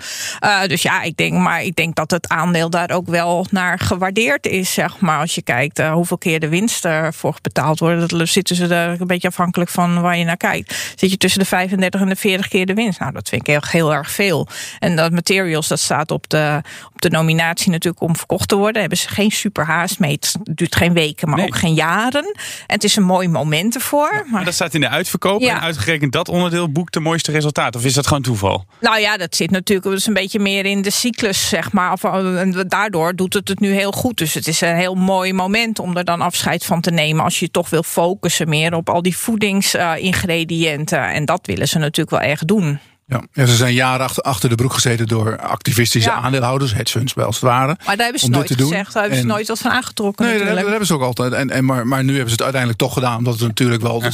[0.67, 4.45] dus ja, ik denk, maar ik denk dat het aandeel daar ook wel naar gewaardeerd
[4.45, 4.73] is.
[4.73, 8.67] Zeg maar, als je kijkt hoeveel keer de winst ervoor betaald wordt, dan zitten ze
[8.67, 10.93] er een beetje afhankelijk van waar je naar kijkt.
[10.95, 12.99] Zit je tussen de 35 en de 40 keer de winst.
[12.99, 14.47] Nou, dat vind ik heel, heel erg veel.
[14.79, 16.61] En dat materials, dat staat op de,
[16.93, 18.73] op de nominatie natuurlijk om verkocht te worden.
[18.73, 20.11] Daar hebben ze geen super haast mee.
[20.11, 21.47] Het duurt geen weken, maar nee.
[21.47, 22.23] ook geen jaren.
[22.23, 22.33] En
[22.67, 24.13] het is een mooi moment ervoor.
[24.13, 25.41] Ja, maar dat staat in de uitverkoop.
[25.41, 25.55] Ja.
[25.55, 27.75] En uitgerekend dat onderdeel boekt de mooiste resultaat.
[27.75, 28.65] Of is dat gewoon toeval?
[28.79, 31.97] Nou ja, dat zit natuurlijk dus een beetje meer in de cyclus, zeg maar.
[32.03, 34.17] En daardoor doet het het nu heel goed.
[34.17, 37.23] Dus het is een heel mooi moment om er dan afscheid van te nemen.
[37.23, 41.09] Als je toch wil focussen meer op al die voedingsingrediënten.
[41.09, 42.79] en dat willen ze natuurlijk wel erg doen.
[43.09, 43.21] Ja.
[43.33, 46.15] ja, ze zijn jaren achter, achter de broek gezeten door activistische ja.
[46.15, 47.77] aandeelhouders, hedge funds wel als het ware.
[47.85, 50.25] Maar daar hebben ze nooit gezegd, daar hebben ze nooit wat van aangetrokken.
[50.25, 51.33] Nee, dat, dat hebben ze ook altijd.
[51.33, 54.03] En, en, maar, maar nu hebben ze het uiteindelijk toch gedaan, omdat het natuurlijk wel.
[54.03, 54.11] Ja.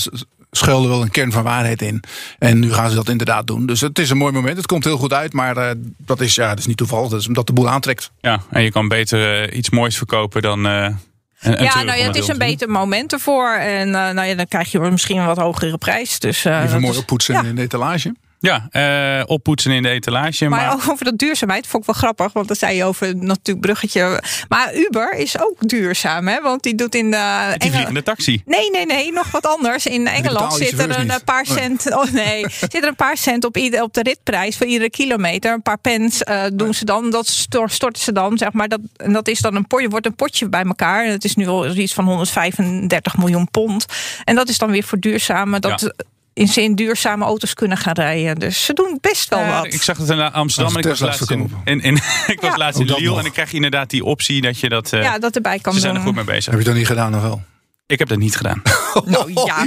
[0.51, 2.03] schuilde wel een kern van waarheid in.
[2.39, 3.65] En nu gaan ze dat inderdaad doen.
[3.65, 4.57] Dus het is een mooi moment.
[4.57, 5.33] Het komt heel goed uit.
[5.33, 7.09] Maar uh, dat, is, ja, dat is niet toevallig.
[7.09, 8.11] Dat is omdat de boel aantrekt.
[8.19, 10.65] Ja, en je kan beter uh, iets moois verkopen dan.
[10.65, 10.97] Uh, en,
[11.39, 13.53] ja, nou ja, het is een beter moment ervoor.
[13.53, 16.19] En nou ja, dan krijg je misschien een wat hogere prijs.
[16.19, 17.43] Dus, Even mooi oppoetsen ja.
[17.43, 18.13] in de etalage.
[18.45, 20.47] Ja, uh, oppoetsen in de etalage.
[20.47, 22.33] Maar, maar, over dat duurzaamheid vond ik wel grappig.
[22.33, 24.23] Want dan zei je over natuurlijk bruggetje.
[24.47, 26.41] Maar Uber is ook duurzaam, hè?
[26.41, 27.55] Want die doet in de.
[27.57, 28.41] Die vliegende taxi.
[28.45, 29.11] Nee, nee, nee.
[29.11, 29.85] Nog wat anders.
[29.85, 31.95] In Engeland zit er een paar cent.
[31.95, 32.45] Oh nee.
[32.59, 35.53] zit er een paar cent op, ieder, op de ritprijs voor iedere kilometer.
[35.53, 37.09] Een paar pence uh, doen ze dan.
[37.09, 37.27] Dat
[37.65, 38.67] storten ze dan, zeg maar.
[38.67, 41.05] Dat, en dat is dan een potje, wordt een potje bij elkaar.
[41.05, 43.85] En het is nu al iets van 135 miljoen pond.
[44.23, 45.59] En dat is dan weer voor duurzame.
[45.59, 48.35] Dat, ja in zin duurzame auto's kunnen gaan rijden.
[48.35, 49.73] Dus ze doen best wel uh, wat.
[49.73, 51.95] Ik zag het in Amsterdam en ik was laatst in, in, in,
[52.35, 52.57] ik was ja.
[52.57, 54.93] laatst in Lille en dan krijg je inderdaad die optie dat je dat.
[54.93, 55.87] Uh, ja, dat erbij kan ze doen.
[55.89, 56.51] zijn er goed mee bezig.
[56.51, 57.41] Heb je dat niet gedaan nog wel?
[57.87, 58.61] Ik heb dat niet gedaan.
[59.05, 59.65] nou ja,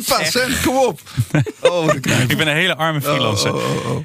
[0.65, 1.01] kom op.
[1.61, 1.95] Oh,
[2.29, 3.55] ik ben een hele arme freelancer.
[3.55, 4.03] Oh, oh, oh, uh,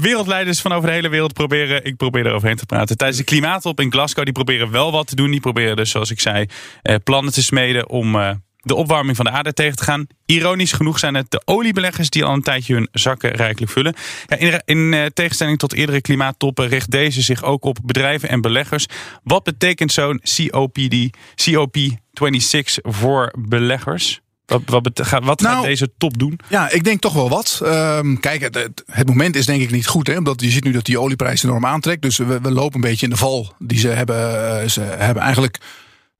[0.00, 2.96] wereldleiders van over de hele wereld proberen, ik probeer er overheen te praten.
[2.96, 5.30] Tijdens de klimaattop in Glasgow, die proberen wel wat te doen.
[5.30, 6.46] Die proberen dus, zoals ik zei,
[6.82, 8.30] uh, plannen te smeden om uh,
[8.62, 10.06] de opwarming van de aarde tegen te gaan.
[10.26, 13.94] Ironisch genoeg zijn het de oliebeleggers die al een tijdje hun zakken rijkelijk vullen.
[14.26, 18.40] Ja, in, in uh, tegenstelling tot eerdere klimaattoppen richt deze zich ook op bedrijven en
[18.40, 18.86] beleggers.
[19.22, 21.10] Wat betekent zo'n COPD,
[21.50, 24.20] COP26 voor beleggers?
[24.46, 24.90] Wat, wat,
[25.22, 26.40] wat nou, gaat deze top doen?
[26.48, 27.60] Ja, ik denk toch wel wat.
[27.64, 30.06] Um, kijk, het, het, moment is denk ik niet goed.
[30.06, 32.02] Hè, omdat je ziet nu dat die olieprijs enorm aantrekt.
[32.02, 34.16] Dus we, we lopen een beetje in de val die ze hebben.
[34.16, 35.58] Uh, ze hebben eigenlijk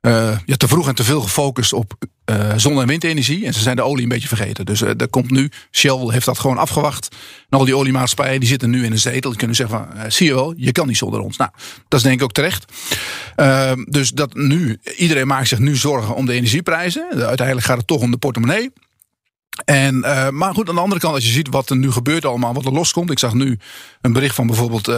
[0.01, 1.95] uh, ja, te vroeg en te veel gefocust op
[2.31, 3.47] uh, zon- en windenergie.
[3.47, 4.67] En ze zijn de olie een beetje vergeten.
[4.67, 7.17] Dus uh, er komt nu, Shell heeft dat gewoon afgewacht.
[7.49, 9.31] En al die oliemaatschappijen die zitten nu in een zetel.
[9.31, 11.37] Die kunnen zeggen van, zie je wel, je kan niet zonder ons.
[11.37, 11.51] Nou,
[11.89, 12.73] dat is denk ik ook terecht.
[13.85, 17.07] dus dat nu, iedereen maakt zich nu zorgen om de energieprijzen.
[17.11, 18.71] Uiteindelijk gaat het toch om de portemonnee.
[19.65, 22.25] En, uh, maar goed, aan de andere kant, als je ziet wat er nu gebeurt
[22.25, 23.11] allemaal, wat er loskomt.
[23.11, 23.59] Ik zag nu
[24.01, 24.97] een bericht van bijvoorbeeld uh,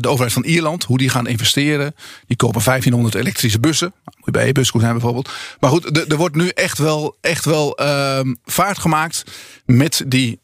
[0.00, 1.94] de overheid van Ierland, hoe die gaan investeren.
[2.26, 3.92] Die kopen 1500 elektrische bussen.
[4.04, 5.30] Nou, moet je bij e-bus zijn bijvoorbeeld.
[5.60, 9.24] Maar goed, er wordt nu echt wel, echt wel uh, vaart gemaakt
[9.66, 10.40] met die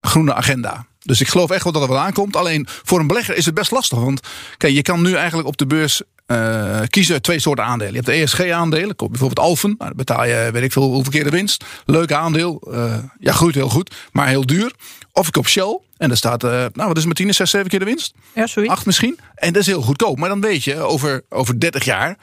[0.00, 0.86] groene agenda.
[1.04, 2.36] Dus ik geloof echt wel dat er wat aankomt.
[2.36, 3.98] Alleen voor een belegger is het best lastig.
[3.98, 4.20] Want
[4.56, 7.92] kijk, je kan nu eigenlijk op de beurs uh, kiezen twee soorten aandelen.
[7.92, 9.74] Je hebt de ESG-aandelen, bijvoorbeeld Alphen.
[9.78, 11.64] Nou, dan betaal je, weet ik veel, hoeveel keer de winst.
[11.84, 12.62] Leuk aandeel.
[12.70, 14.72] Uh, ja, groeit heel goed, maar heel duur.
[15.12, 15.80] Of ik koop Shell.
[15.96, 18.14] En daar staat, uh, nou, wat is Martine, 6, 7 keer de winst?
[18.34, 18.72] Ja, zoiets.
[18.72, 19.18] Acht misschien.
[19.34, 20.18] En dat is heel goedkoop.
[20.18, 22.18] Maar dan weet je, over, over 30 jaar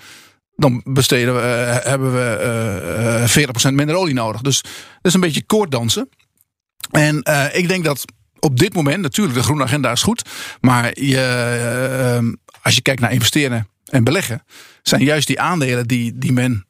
[0.55, 4.41] dan besteden we, hebben we uh, 40% minder olie nodig.
[4.41, 6.09] Dus dat is een beetje koorddansen.
[6.91, 8.05] En ik denk dat
[8.39, 10.29] op dit moment, natuurlijk, de groene agenda is goed.
[10.59, 14.43] Maar je, als je kijkt naar investeren en beleggen,
[14.81, 16.65] zijn juist die aandelen die, die, men,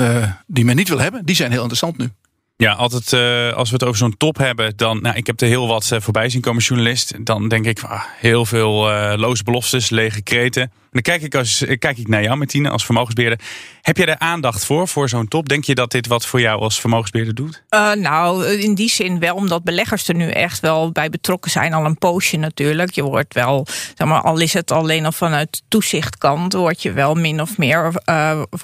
[0.00, 2.08] uh, die men niet wil hebben, die zijn heel interessant nu.
[2.56, 5.48] Ja, altijd uh, als we het over zo'n top hebben, dan, nou, ik heb er
[5.48, 7.24] heel wat uh, voorbij zien komen, journalist.
[7.24, 10.72] Dan denk ik, ah, heel veel uh, loze beloftes, lege kreten.
[10.96, 13.40] Dan kijk ik, als, kijk ik naar jou, Martine, als vermogensbeheerder.
[13.82, 15.48] Heb je er aandacht voor, voor zo'n top?
[15.48, 17.62] Denk je dat dit wat voor jou als vermogensbeheerder doet?
[17.94, 21.72] nou, in die zin wel, omdat beleggers er nu echt wel bij betrokken zijn.
[21.72, 22.90] Al een poosje natuurlijk.
[22.90, 27.14] Je wordt wel, zeg maar, al is het alleen al vanuit toezichtkant, word je wel
[27.14, 27.86] min of meer,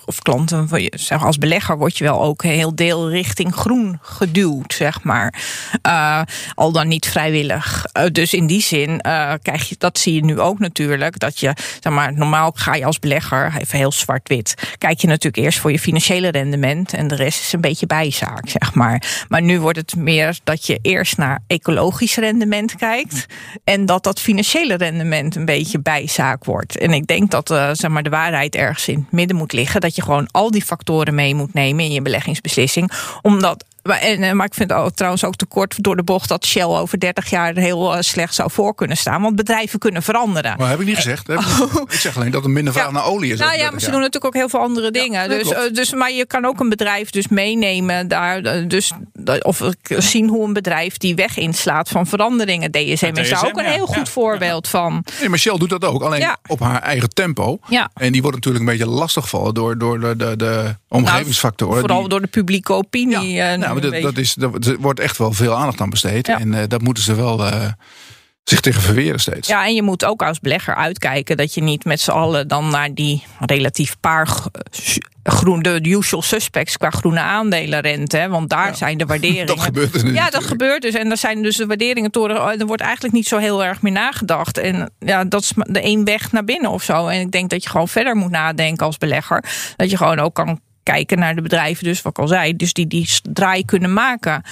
[0.07, 5.03] of, klanten, zeg, als belegger word je wel ook heel deel richting groen geduwd, zeg
[5.03, 5.35] maar.
[6.55, 7.85] Al dan niet vrijwillig.
[8.13, 9.01] Dus in die zin
[9.43, 11.19] krijg je, dat zie je nu ook natuurlijk.
[11.19, 15.45] Dat je, zeg maar, normaal ga je als belegger, even heel zwart-wit, kijk je natuurlijk
[15.45, 16.93] eerst voor je financiële rendement.
[16.95, 19.25] En de rest is een beetje bijzaak, zeg maar.
[19.29, 23.27] Maar nu wordt het meer dat je eerst naar ecologisch rendement kijkt.
[23.65, 26.79] En dat dat financiële rendement een beetje bijzaak wordt.
[26.79, 29.81] En ik denk dat zeg maar, de waarheid ergens in het midden moet liggen.
[29.81, 32.93] Dat je gewoon al die factoren mee moet nemen in je beleggingsbeslissing.
[33.23, 37.01] Omdat maar, en, maar ik vind trouwens ook tekort door de bocht dat Shell over
[37.01, 39.23] 30 jaar heel uh, slecht zou voor kunnen staan.
[39.23, 40.55] Want bedrijven kunnen veranderen.
[40.59, 41.29] Maar heb ik niet gezegd.
[41.29, 41.75] Ik, oh.
[41.89, 43.39] ik, zeg alleen dat er minder vraag ja, naar olie is.
[43.39, 45.23] Nou ja, maar ze doen natuurlijk ook heel veel andere dingen.
[45.23, 48.69] Ja, dus, uh, dus, maar je kan ook een bedrijf dus meenemen daar.
[48.69, 48.93] Dus,
[49.41, 52.71] of zien hoe een bedrijf die weg inslaat van veranderingen.
[52.71, 55.05] DSM, is daar ook een heel goed voorbeeld van.
[55.21, 56.03] Nee, maar Shell doet dat ook.
[56.03, 57.59] Alleen op haar eigen tempo.
[57.95, 61.75] En die wordt natuurlijk een beetje lastiggevallen door, door de, de, de omgevingsfactoren.
[61.75, 62.09] Nou, vooral die...
[62.09, 63.41] door de publieke opinie.
[63.73, 66.27] Maar dat, dat, is, dat, er wordt echt wel veel aandacht aan besteed.
[66.27, 66.41] Ja.
[66.41, 67.69] En uh, dat moeten ze wel uh,
[68.45, 69.49] zich tegen verweren steeds.
[69.49, 72.71] Ja, en je moet ook als belegger uitkijken dat je niet met z'n allen dan
[72.71, 74.29] naar die relatief paar
[75.23, 78.13] groen, de usual suspects qua groene aandelen rent.
[78.13, 78.29] Hè?
[78.29, 79.47] Want daar ja, zijn de waarderingen.
[79.47, 80.03] Dat gebeurt.
[80.05, 80.95] Ja, dat gebeurt dus.
[80.95, 82.61] En daar zijn dus de waarderingen toren.
[82.61, 84.59] Er wordt eigenlijk niet zo heel erg meer nagedacht.
[84.59, 87.07] En ja, dat is de één weg naar binnen of zo.
[87.07, 89.45] En ik denk dat je gewoon verder moet nadenken als belegger.
[89.77, 92.73] Dat je gewoon ook kan kijken naar de bedrijven, dus wat ik al zei, dus
[92.73, 94.43] die die draai kunnen maken.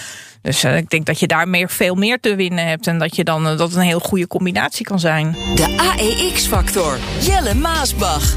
[0.43, 3.17] Dus uh, ik denk dat je daar meer, veel meer te winnen hebt en dat
[3.17, 5.37] je dan uh, dat een heel goede combinatie kan zijn.
[5.55, 6.99] De AEX-factor.
[7.21, 8.37] Jelle Maasbach.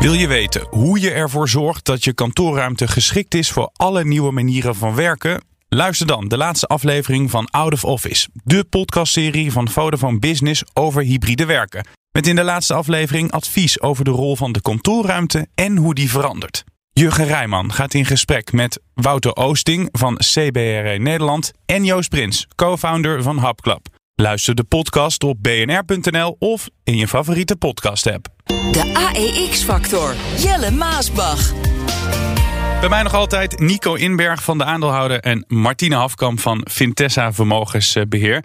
[0.00, 4.30] Wil je weten hoe je ervoor zorgt dat je kantoorruimte geschikt is voor alle nieuwe
[4.30, 5.42] manieren van werken?
[5.68, 11.02] Luister dan de laatste aflevering van Out of Office, de podcastserie van Vodafone Business over
[11.02, 11.86] hybride werken.
[12.14, 16.10] Met in de laatste aflevering advies over de rol van de kantoorruimte en hoe die
[16.10, 16.64] verandert.
[16.92, 23.22] Jurgen Rijman gaat in gesprek met Wouter Oosting van CBRE Nederland en Joost Prins, co-founder
[23.22, 23.86] van Hubclub.
[24.14, 28.26] Luister de podcast op bnr.nl of in je favoriete podcast-app.
[28.46, 30.14] De AEX-factor.
[30.38, 31.52] Jelle Maasbach.
[32.80, 38.44] Bij mij nog altijd Nico Inberg van de aandeelhouder en Martine Hafkamp van Vintessa Vermogensbeheer.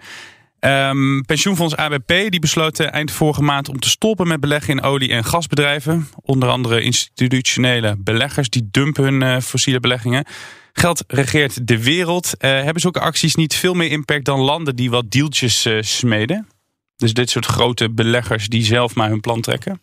[0.60, 5.10] Um, pensioenfonds ABP die besloot eind vorige maand om te stoppen met beleggen in olie-
[5.10, 6.08] en gasbedrijven.
[6.22, 10.24] Onder andere institutionele beleggers die dumpen hun uh, fossiele beleggingen.
[10.72, 12.32] Geld regeert de wereld.
[12.38, 16.48] Uh, hebben zulke acties niet veel meer impact dan landen die wat deeltjes uh, smeden?
[16.96, 19.80] Dus dit soort grote beleggers die zelf maar hun plan trekken?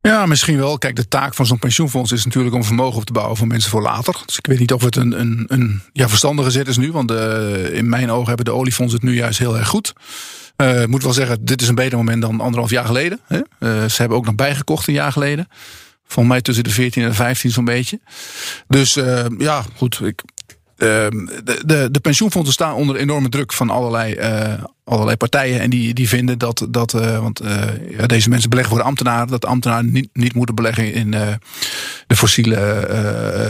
[0.00, 0.78] Ja, misschien wel.
[0.78, 3.70] Kijk, de taak van zo'n pensioenfonds is natuurlijk om vermogen op te bouwen voor mensen
[3.70, 4.22] voor later.
[4.26, 6.92] Dus ik weet niet of het een, een, een ja, verstandige zet is nu.
[6.92, 9.92] Want uh, in mijn ogen hebben de oliefondsen het nu juist heel erg goed.
[10.56, 13.20] Uh, ik moet wel zeggen, dit is een beter moment dan anderhalf jaar geleden.
[13.26, 13.36] Hè?
[13.36, 15.48] Uh, ze hebben ook nog bijgekocht een jaar geleden.
[16.06, 18.00] Volgens mij tussen de 14 en de 15 zo'n beetje.
[18.68, 18.94] Dus
[19.38, 20.00] ja, goed.
[20.00, 20.22] Ik,
[20.76, 25.60] de, de, de, pensioenfondsen staan onder enorme druk van allerlei, uh, allerlei partijen.
[25.60, 28.88] En die, die vinden dat, dat uh, want uh, ja, deze mensen beleggen voor de
[28.88, 31.10] ambtenaren, dat de ambtenaren niet, niet moeten beleggen in
[32.06, 32.56] de fossiele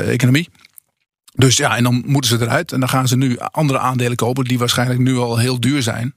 [0.06, 0.48] economie.
[1.34, 2.72] Dus ja, en dan moeten ze eruit.
[2.72, 6.14] En dan gaan ze nu andere aandelen kopen die waarschijnlijk nu al heel duur zijn.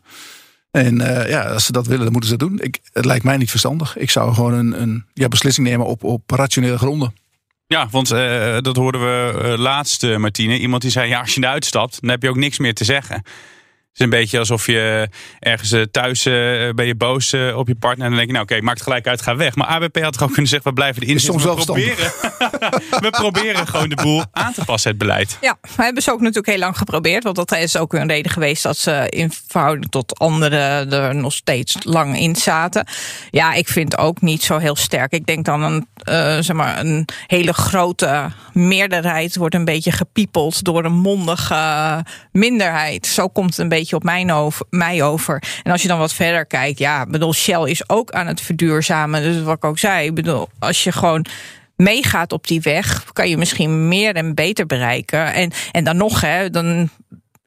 [0.72, 2.60] En ja, als ze dat willen, dan moeten ze dat doen.
[2.60, 3.98] Ik, het lijkt mij niet verstandig.
[3.98, 7.14] Ik zou gewoon een, een ja, beslissing nemen op, op rationele gronden.
[7.74, 10.58] Ja, want uh, dat hoorden we uh, laatst, uh, Martine.
[10.58, 12.84] Iemand die zei, ja, als je eruit stapt, dan heb je ook niks meer te
[12.84, 13.24] zeggen.
[14.00, 15.10] Het is een beetje alsof je
[15.40, 16.24] ergens thuis
[16.76, 18.06] ben je boos op je partner.
[18.06, 19.56] En dan denk je, nou oké, okay, maak het gelijk uit, ga weg.
[19.56, 21.56] Maar ABP had gewoon kunnen zeggen, we blijven erin zitten.
[21.56, 22.12] we proberen,
[23.06, 25.38] we proberen gewoon de boel aan te passen, het beleid.
[25.42, 27.24] Ja, we hebben ze ook natuurlijk heel lang geprobeerd.
[27.24, 31.34] Want dat is ook een reden geweest dat ze in verhouding tot anderen er nog
[31.34, 32.88] steeds lang in zaten.
[33.32, 35.12] Ja, ik vind ook niet zo heel sterk.
[35.12, 40.64] Ik denk dan een, uh, zeg maar, een hele grote meerderheid wordt een beetje gepiepeld
[40.64, 43.08] door een mondige minderheid.
[43.08, 45.44] Zo komt het een beetje op mijn over, mij over.
[45.64, 49.22] En als je dan wat verder kijkt, ja, bedoel, Shell is ook aan het verduurzamen.
[49.22, 51.26] Dus wat ik ook zei, bedoel, als je gewoon
[51.76, 55.34] meegaat op die weg, kan je misschien meer en beter bereiken.
[55.34, 56.90] En, en dan nog, hè, dan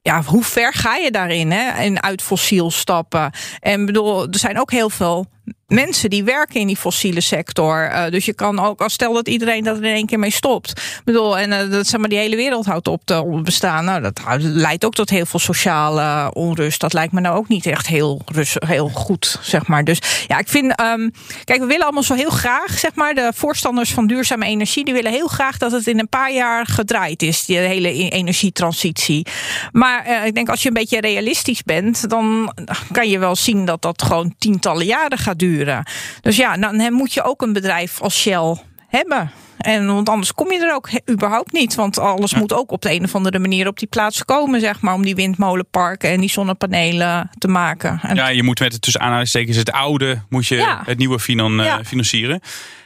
[0.01, 1.51] ja, hoe ver ga je daarin?
[1.51, 1.69] Hè?
[1.69, 3.31] En uit fossiel stappen.
[3.59, 5.27] En bedoel, er zijn ook heel veel
[5.73, 7.89] mensen die werken in die fossiele sector.
[7.91, 10.31] Uh, dus je kan ook, als stel dat iedereen dat er in één keer mee
[10.31, 10.69] stopt.
[10.69, 13.85] Ik bedoel, en uh, dat zeg maar, die hele wereld houdt op te bestaan.
[13.85, 16.79] Nou, dat leidt ook tot heel veel sociale onrust.
[16.79, 18.21] Dat lijkt me nou ook niet echt heel,
[18.65, 19.83] heel goed, zeg maar.
[19.83, 21.11] Dus ja, ik vind, um,
[21.43, 24.93] kijk, we willen allemaal zo heel graag, zeg maar, de voorstanders van duurzame energie, die
[24.93, 29.25] willen heel graag dat het in een paar jaar gedraaid is, die hele e-, energietransitie.
[29.71, 32.53] Maar uh, ik denk, als je een beetje realistisch bent, dan
[32.91, 35.85] kan je wel zien dat dat gewoon tientallen jaren gaat duren.
[36.21, 39.31] Dus ja, dan moet je ook een bedrijf als Shell hebben.
[39.57, 41.75] En, want anders kom je er ook überhaupt niet.
[41.75, 44.81] Want alles moet ook op de een of andere manier op die plaats komen, zeg
[44.81, 44.93] maar.
[44.93, 47.99] Om die windmolenparken en die zonnepanelen te maken.
[48.01, 50.81] En ja, je moet met het tussen aanhalingstekens het oude, moet je ja.
[50.85, 51.79] het nieuwe finan, ja.
[51.79, 52.39] uh, financieren.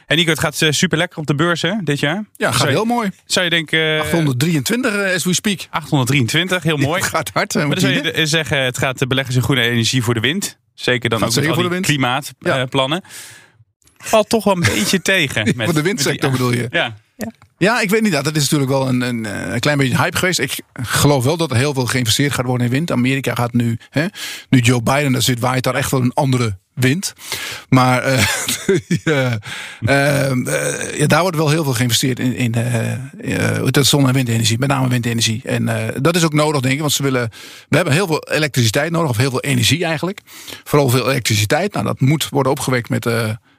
[0.06, 2.24] En Nico, het gaat super lekker op de beurzen dit jaar.
[2.36, 3.10] Ja, gaat heel mooi.
[3.24, 4.00] Zou je denken...
[4.00, 5.66] 823 uh, as we speak.
[5.70, 7.00] 823, heel mooi.
[7.00, 7.54] Het gaat hard.
[7.54, 10.58] Maar dan zou je zeggen, het gaat beleggers in groene energie voor de wind.
[10.80, 13.02] Zeker dan ook met al die klimaatplannen.
[13.04, 13.10] Ja.
[13.98, 15.52] Valt toch wel een beetje tegen.
[15.56, 16.66] Met, voor de windsector bedoel je?
[16.70, 16.96] Ja.
[17.16, 17.32] ja.
[17.58, 18.12] Ja, ik weet niet.
[18.12, 20.38] Dat is natuurlijk wel een, een, een, klein beetje hype geweest.
[20.38, 22.90] Ik geloof wel dat er heel veel geïnvesteerd gaat worden in wind.
[22.90, 24.06] Amerika gaat nu, hè,
[24.48, 27.12] nu Joe Biden daar zit, waait daar echt wel een andere wind.
[27.68, 28.12] Maar
[29.04, 29.32] uh,
[31.06, 32.54] daar wordt wel heel veel geïnvesteerd in, in
[33.84, 35.42] zon- en windenergie, met name windenergie.
[35.44, 37.30] En dat is ook nodig, denk ik, want ze willen.
[37.68, 40.20] We hebben heel veel elektriciteit nodig, of heel veel energie eigenlijk.
[40.64, 41.72] Vooral veel elektriciteit.
[41.72, 43.04] Nou, dat moet worden opgewekt met,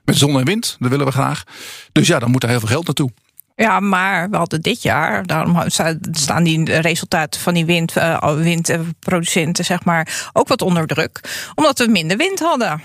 [0.05, 0.75] met zon en wind.
[0.79, 1.43] Dat willen we graag.
[1.91, 3.11] Dus ja, dan moet er heel veel geld naartoe.
[3.59, 5.63] Ja, maar we hadden dit jaar, daarom
[6.11, 7.93] staan die resultaten van die wind,
[8.35, 11.21] windproducenten zeg maar, ook wat onder druk.
[11.55, 12.81] Omdat we minder wind hadden.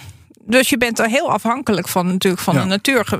[0.46, 3.18] Dus je bent er heel afhankelijk van natuurlijk van de natuur.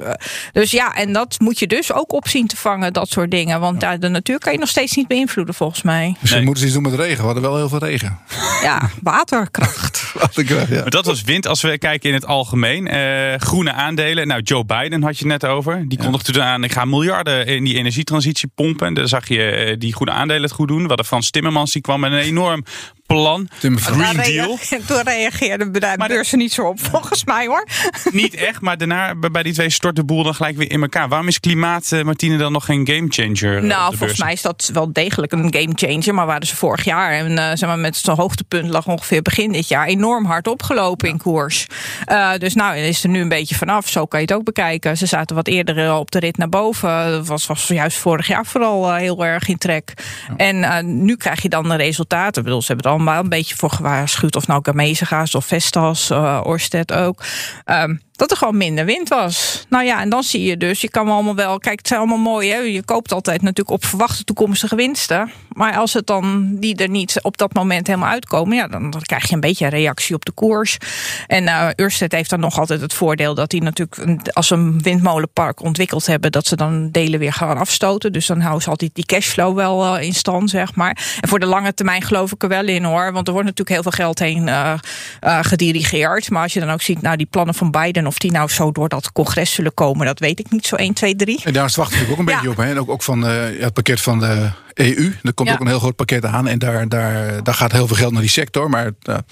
[0.53, 3.61] Dus ja, en dat moet je dus ook op zien te vangen, dat soort dingen.
[3.61, 3.97] Want ja.
[3.97, 6.17] de natuur kan je nog steeds niet beïnvloeden, volgens mij.
[6.21, 6.43] Dus nee.
[6.43, 7.17] moeten ze iets doen met regen.
[7.17, 8.19] We hadden wel heel veel regen.
[8.63, 10.13] Ja, waterkracht.
[10.21, 10.81] waterkracht ja.
[10.81, 11.47] Maar dat was wind.
[11.47, 12.95] Als we kijken in het algemeen.
[12.95, 14.27] Uh, groene aandelen.
[14.27, 15.89] Nou, Joe Biden had je net over.
[15.89, 18.87] Die kondigde toen aan, ik ga miljarden in die energietransitie pompen.
[18.87, 20.83] En dan zag je uh, die groene aandelen het goed doen.
[20.83, 22.65] We hadden Frans Timmermans, die kwam met een enorm
[23.07, 23.49] plan.
[23.59, 24.59] Green Deal.
[24.87, 27.67] Toen reageerde de beurs er niet zo op, volgens mij hoor.
[28.12, 31.09] Niet echt, maar daarna bij die twee stort de boel dan gelijk weer in elkaar.
[31.09, 33.64] Waarom is klimaat, uh, Martine, dan nog geen gamechanger?
[33.64, 36.14] Nou, volgens mij is dat wel degelijk een gamechanger.
[36.14, 39.53] Maar waren ze vorig jaar en uh, zeg maar, met zo'n hoogtepunt lag ongeveer begin
[39.53, 41.67] dit jaar enorm hard opgelopen in koers.
[42.12, 43.88] Uh, dus nou is er nu een beetje vanaf.
[43.88, 44.97] Zo kan je het ook bekijken.
[44.97, 47.11] Ze zaten wat eerder op de rit naar boven.
[47.11, 49.93] Dat was, was juist vorig jaar vooral heel erg in trek.
[50.29, 50.37] Ja.
[50.37, 52.38] En nu krijg je dan de resultaten.
[52.38, 54.37] Ik bedoel, ze hebben het allemaal een beetje voor gewaarschuwd.
[54.37, 56.11] Of nou Gamesa of Vestas,
[56.42, 57.22] Orsted ook.
[57.64, 59.66] Um, dat er gewoon minder wind was.
[59.68, 62.18] Nou ja, en dan zie je dus, je kan allemaal wel, kijk, het zijn allemaal
[62.18, 62.57] mooi, hè?
[62.59, 65.33] je koopt altijd natuurlijk op verwachte toekomstige winsten.
[65.48, 69.29] Maar als het dan die er niet op dat moment helemaal uitkomen, ja, dan, krijg
[69.29, 70.79] je een beetje een reactie op de koers.
[71.27, 71.68] En uh,
[72.09, 76.33] heeft dan nog altijd het voordeel dat die natuurlijk, als ze een windmolenpark ontwikkeld hebben,
[76.33, 78.12] dat ze dan delen weer gaan afstoten.
[78.12, 81.18] Dus dan houden ze altijd die cashflow wel uh, in stand, zeg maar.
[81.20, 83.83] En voor de lange termijn geloof ik er wel in hoor, want er wordt natuurlijk
[83.83, 84.74] heel veel geld heen uh,
[85.20, 86.31] gedirigeerd.
[86.31, 88.49] Maar als je dan ook ziet, nou, die plannen van Biden en of die nou
[88.49, 91.40] zo door dat congres zullen komen, dat weet ik niet zo 1, 2, 3.
[91.45, 92.57] En daar wacht ik ook een beetje op.
[92.57, 92.71] Hè?
[92.71, 95.17] En ook, ook van uh, het pakket van de EU.
[95.23, 95.55] Er komt ja.
[95.55, 96.49] ook een heel groot pakket aan.
[96.49, 98.71] En daar, daar, daar gaat heel veel geld naar die sector.
[98.71, 99.23] Maar uh, ik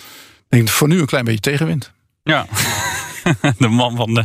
[0.48, 1.92] denk voor nu een klein beetje tegenwind.
[2.22, 2.46] Ja,
[3.58, 4.24] de man van de,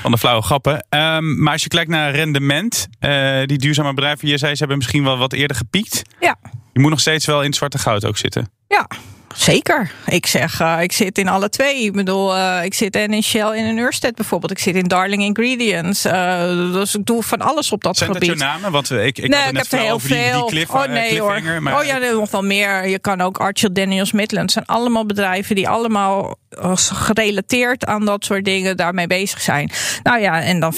[0.00, 0.86] van de flauwe grappen.
[0.90, 4.76] Um, maar als je kijkt naar rendement, uh, die duurzame bedrijven, je zei ze hebben
[4.76, 6.02] misschien wel wat eerder gepiekt.
[6.20, 6.36] Ja.
[6.72, 8.50] Je moet nog steeds wel in het zwarte goud ook zitten.
[8.68, 8.88] Ja,
[9.36, 9.90] Zeker.
[10.06, 11.82] Ik zeg, uh, ik zit in alle twee.
[11.82, 14.52] Ik bedoel, uh, ik zit en in Shell en in Ørsted bijvoorbeeld.
[14.52, 16.06] Ik zit in Darling Ingredients.
[16.06, 18.28] Uh, dus ik doe van alles op dat Zijn gebied.
[18.28, 18.72] dat je namen?
[18.72, 20.40] Want ik, ik nee, had ik net heb heel over die, veel.
[20.40, 21.62] die cliff, oh nee hoor.
[21.62, 21.78] Maar...
[21.78, 22.88] Oh ja, er nog wel meer.
[22.88, 24.52] Je kan ook Archer Daniels Midland.
[24.52, 26.36] zijn allemaal bedrijven die allemaal
[26.74, 29.70] gerelateerd aan dat soort dingen daarmee bezig zijn.
[30.02, 30.74] Nou ja, en dan,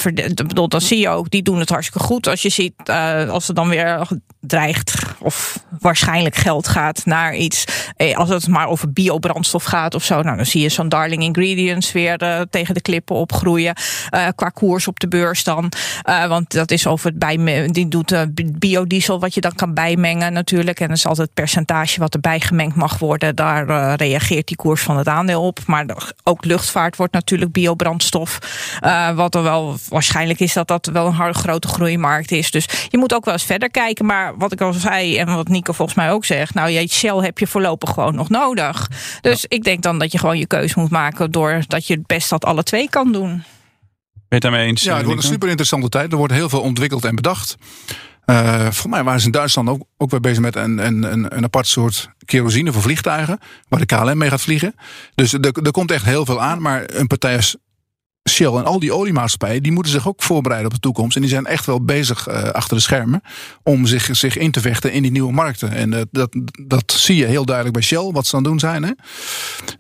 [0.47, 2.29] bedoel, dan zie je ook, die doen het hartstikke goed.
[2.29, 2.90] Als je ziet,
[3.29, 4.07] als er dan weer
[4.40, 7.64] dreigt of waarschijnlijk geld gaat naar iets.
[7.97, 10.22] Eh, als het maar over biobrandstof gaat of zo.
[10.22, 13.76] Nou, dan zie je zo'n Darling Ingredients weer uh, tegen de klippen opgroeien.
[14.14, 15.72] Uh, qua koers op de beurs dan.
[16.28, 17.72] want dat is over het bijmengen.
[17.72, 18.14] Die doet
[18.58, 20.80] biodiesel wat je dan kan bijmengen natuurlijk.
[20.80, 23.37] En dat is altijd het percentage wat er bijgemengd mag worden.
[23.37, 25.58] Daar reageert die koers van het aandeel op.
[25.66, 25.87] Maar
[26.24, 28.38] ook luchtvaart wordt natuurlijk biobrandstof.
[29.14, 32.50] wat er wel waarschijnlijk is dat dat wel een harde grote groeimarkt is.
[32.50, 34.06] Dus je moet ook wel eens verder kijken.
[34.06, 36.54] Maar wat ik al zei en wat Nico volgens mij ook zegt.
[36.54, 38.91] Nou, je Shell heb je voorlopig gewoon nog nodig.
[39.21, 42.31] Dus ik denk dan dat je gewoon je keuze moet maken doordat je het best
[42.31, 43.29] dat alle twee kan doen.
[43.29, 44.83] Ben je het daarmee eens?
[44.83, 46.12] Ja, het wordt een super interessante tijd.
[46.12, 47.57] Er wordt heel veel ontwikkeld en bedacht.
[48.27, 51.37] Uh, volgens mij waren ze in Duitsland ook, ook weer bezig met een, een, een,
[51.37, 53.38] een apart soort kerosine voor vliegtuigen.
[53.69, 54.75] Waar de KLM mee gaat vliegen.
[55.14, 56.62] Dus er, er komt echt heel veel aan.
[56.62, 57.57] Maar een partij als
[58.29, 61.17] Shell en al die oliemaatschappijen, die moeten zich ook voorbereiden op de toekomst.
[61.17, 63.23] En die zijn echt wel bezig uh, achter de schermen
[63.62, 65.73] om zich, zich in te vechten in die nieuwe markten.
[65.73, 66.37] En uh, dat,
[66.67, 68.83] dat zie je heel duidelijk bij Shell, wat ze aan het doen zijn.
[68.83, 68.91] Hè.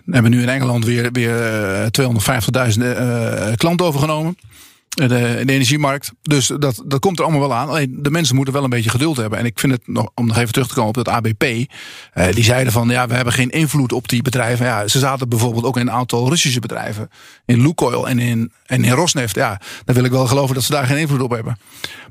[0.04, 2.10] We hebben nu in Engeland weer, weer uh,
[3.50, 4.36] 250.000 klanten overgenomen.
[4.88, 6.12] De, de, energiemarkt.
[6.22, 7.68] Dus dat, dat komt er allemaal wel aan.
[7.68, 9.38] Alleen de mensen moeten wel een beetje geduld hebben.
[9.38, 11.42] En ik vind het nog, om nog even terug te komen op dat ABP.
[11.42, 14.66] Eh, die zeiden van ja, we hebben geen invloed op die bedrijven.
[14.66, 17.10] Ja, ze zaten bijvoorbeeld ook in een aantal Russische bedrijven.
[17.44, 19.34] In Lukoil en in, en in Rosneft.
[19.34, 21.58] Ja, dan wil ik wel geloven dat ze daar geen invloed op hebben.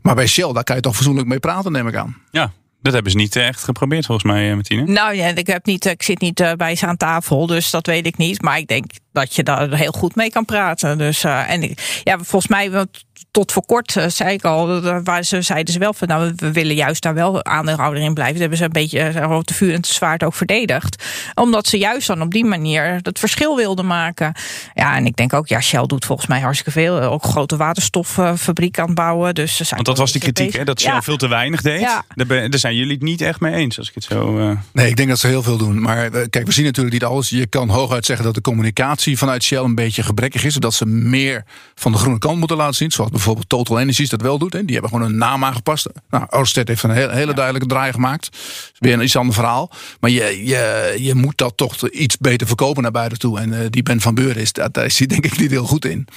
[0.01, 2.17] Maar bij Shell, daar kan je toch fatsoenlijk mee praten, neem ik aan.
[2.31, 4.83] Ja, dat hebben ze niet echt geprobeerd volgens mij, Martine.
[4.83, 8.05] Nou ja, ik, heb niet, ik zit niet bij ze aan tafel, dus dat weet
[8.05, 8.41] ik niet.
[8.41, 10.97] Maar ik denk dat je daar heel goed mee kan praten.
[10.97, 12.85] Dus, uh, en ja, volgens mij,
[13.32, 16.51] tot voor kort uh, zei ik al, waar ze zeiden ze wel van, nou, we
[16.51, 18.34] willen juist daar wel aandeelhouder in blijven.
[18.34, 21.03] Dat hebben ze een beetje uh, te vuur en te zwaard ook verdedigd.
[21.34, 24.34] Omdat ze juist dan op die manier het verschil wilden maken.
[24.73, 27.01] Ja, en ik denk ook, ja, Shell doet volgens mij hartstikke veel.
[27.01, 29.36] Ook grote waterstoffabriek aan het bouwen.
[29.36, 31.01] Dus ze zijn Want dat was die kritiek, hè, dat Shell ja.
[31.01, 31.80] veel te weinig deed.
[31.80, 32.06] Ja.
[32.15, 34.39] Daar, daar, zijn jullie het niet echt mee eens, als ik het zo...
[34.39, 34.51] Uh...
[34.71, 35.82] Nee, ik denk dat ze heel veel doen.
[35.82, 37.30] Maar kijk, we zien natuurlijk niet alles.
[37.30, 40.53] Je kan hooguit zeggen dat de communicatie vanuit Shell een beetje gebrekkig is.
[40.53, 41.43] Zodat ze meer
[41.75, 42.91] van de groene kant moeten laten zien.
[42.91, 44.53] Zoals bijvoorbeeld Total Energies dat wel doet.
[44.53, 44.65] Hè.
[44.65, 45.87] Die hebben gewoon een naam aangepast.
[46.09, 48.31] Nou, Orsted heeft een hele, hele duidelijke draai gemaakt.
[48.31, 49.71] Dat is weer een iets ander verhaal.
[49.99, 53.39] Maar je, je, je moet dat toch iets beter verkopen naar buiten toe.
[53.39, 55.85] En uh, die Ben van Beuren is, daar, is hij denk ik niet heel goed
[55.85, 56.07] in.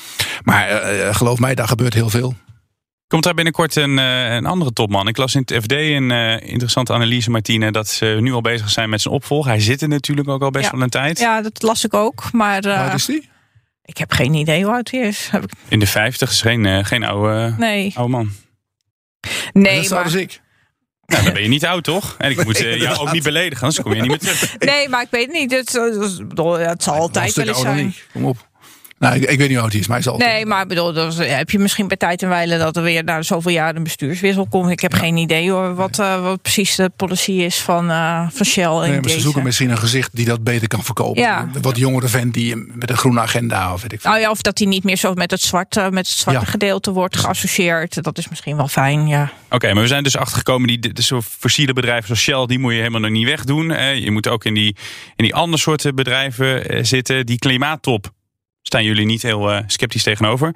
[0.42, 2.34] Maar uh, geloof mij, daar gebeurt heel veel.
[3.06, 5.08] Komt daar binnenkort een, een andere topman?
[5.08, 8.70] Ik las in het FD een uh, interessante analyse, Martine, dat ze nu al bezig
[8.70, 9.50] zijn met zijn opvolger.
[9.50, 10.70] Hij zit er natuurlijk ook al best ja.
[10.70, 11.18] wel een tijd.
[11.18, 12.32] Ja, dat las ik ook.
[12.32, 13.28] Maar, uh, Waar is die?
[13.84, 15.28] Ik heb geen idee hoe oud hij is.
[15.30, 15.50] Heb ik...
[15.68, 17.92] In de 50 is geen, geen oude, nee.
[17.94, 18.30] oude man.
[19.52, 20.14] Nee, dat maar...
[20.14, 20.40] ik.
[21.06, 22.14] Nou, dan ben je niet oud, toch?
[22.18, 24.58] En ik nee, moet uh, jou ook niet beledigen, anders kom je niet meer terug.
[24.58, 25.50] Nee, maar ik weet niet.
[25.50, 27.94] Het, het zal altijd wel eens zijn.
[28.12, 28.48] Kom op.
[29.00, 30.16] Nou, ik, ik, weet niet hoe oud hij is, maar hij zal.
[30.16, 33.22] Nee, maar bedoel, dus heb je misschien bij tijd en wijle dat er weer na
[33.22, 34.70] zoveel jaar een bestuurswissel komt.
[34.70, 34.98] Ik heb ja.
[34.98, 36.08] geen idee hoor, wat, nee.
[36.08, 38.78] uh, wat precies de policy is van, uh, van Shell.
[38.78, 41.22] Nee, in maar ze zoeken misschien een gezicht die dat beter kan verkopen.
[41.22, 41.48] Ja.
[41.60, 44.10] Wat jongere vent die met een groene agenda of weet ik veel.
[44.10, 46.50] Nou ja, of dat hij niet meer zo met het zwarte, met het zwarte ja.
[46.50, 48.02] gedeelte wordt geassocieerd.
[48.02, 49.22] Dat is misschien wel fijn, ja.
[49.22, 52.58] Oké, okay, maar we zijn dus achtergekomen, die de, zo fossiele bedrijven zoals Shell, die
[52.58, 53.70] moet je helemaal nog niet wegdoen.
[53.70, 54.76] Eh, je moet ook in die,
[55.16, 57.26] in die andere soorten bedrijven eh, zitten.
[57.26, 58.12] Die klimaattop
[58.62, 60.54] staan jullie niet heel uh, sceptisch tegenover.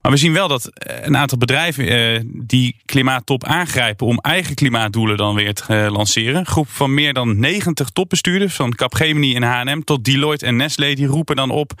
[0.00, 5.16] Maar we zien wel dat een aantal bedrijven uh, die klimaattop aangrijpen om eigen klimaatdoelen
[5.16, 6.36] dan weer te uh, lanceren.
[6.36, 10.94] Een groep van meer dan 90 topbestuurders van Capgemini en H&M tot Deloitte en Nestlé
[10.94, 11.72] die roepen dan op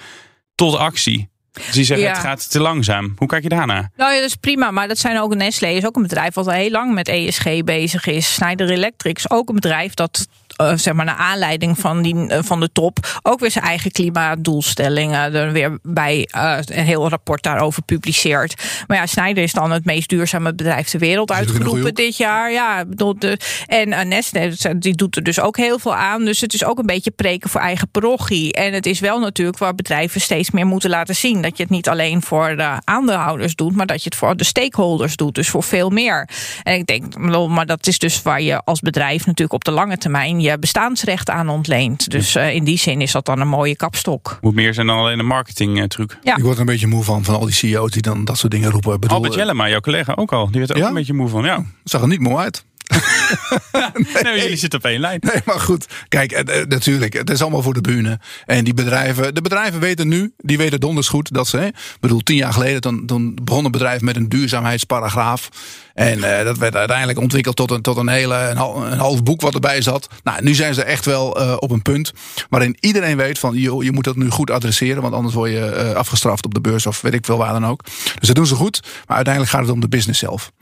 [0.54, 1.28] tot actie.
[1.52, 2.12] Dus die zeggen Ja.
[2.12, 3.14] het gaat te langzaam.
[3.16, 3.90] Hoe kijk je daarnaar?
[3.96, 4.70] Nou ja, dat is prima.
[4.70, 7.62] Maar dat zijn ook Nestlé is ook een bedrijf wat al heel lang met ESG
[7.64, 8.34] bezig is.
[8.34, 10.26] Schneider Electric is ook een bedrijf dat
[10.60, 13.90] uh, zeg maar naar aanleiding van, die, uh, van de top ook weer zijn eigen
[13.90, 18.62] klimaatdoelstellingen er weer bij uh, een heel rapport daarover publiceert.
[18.86, 22.52] Maar ja, Schneider is dan het meest duurzame bedrijf ter wereld er uitgeroepen dit jaar.
[22.52, 26.24] Ja, bedoel, de, en Nestlé die doet er dus ook heel veel aan.
[26.24, 28.52] Dus het is ook een beetje preken voor eigen parochie.
[28.52, 31.72] En het is wel natuurlijk waar bedrijven steeds meer moeten laten zien dat je het
[31.72, 35.34] niet alleen voor de aandeelhouders doet, maar dat je het voor de stakeholders doet.
[35.34, 36.28] Dus voor veel meer.
[36.62, 39.98] En ik denk, maar dat is dus waar je als bedrijf natuurlijk op de lange
[39.98, 42.10] termijn je bestaansrecht aan ontleent.
[42.10, 44.38] Dus uh, in die zin is dat dan een mooie kapstok.
[44.40, 46.18] Moet meer zijn dan alleen een marketingtruc.
[46.22, 46.36] Ja.
[46.36, 48.52] Ik word er een beetje moe van, van al die CEO's die dan dat soort
[48.52, 49.00] dingen roepen.
[49.00, 50.46] Bedoel, Albert Jellema, jouw collega ook al.
[50.50, 50.88] Die werd er ook Ja?
[50.88, 51.44] een beetje moe van.
[51.44, 51.56] Ja.
[51.56, 52.64] Het zag er niet mooi uit.
[54.22, 55.18] nee, jullie zitten op één lijn.
[55.22, 55.86] Nee, maar goed.
[56.08, 58.18] Kijk, eh, eh, natuurlijk, het is allemaal voor de bühne.
[58.46, 61.96] En die bedrijven, de bedrijven weten nu, die weten donders goed dat ze, hè, ik
[62.00, 65.48] bedoel, tien jaar geleden, dan, dan begon een bedrijf met een duurzaamheidsparagraaf.
[65.94, 69.22] En eh, dat werd uiteindelijk ontwikkeld tot een, tot een hele een, hal- een half
[69.22, 70.08] boek wat erbij zat.
[70.22, 71.28] Nou, nu zijn ze echt wel
[71.58, 72.12] op een punt
[72.48, 75.94] waarin iedereen weet van joh, je moet dat nu goed adresseren, want anders word je
[75.96, 77.84] afgestraft op de beurs of weet ik veel waar dan ook.
[78.18, 80.52] Dus dat doen ze goed, maar uiteindelijk gaat het om de business zelf.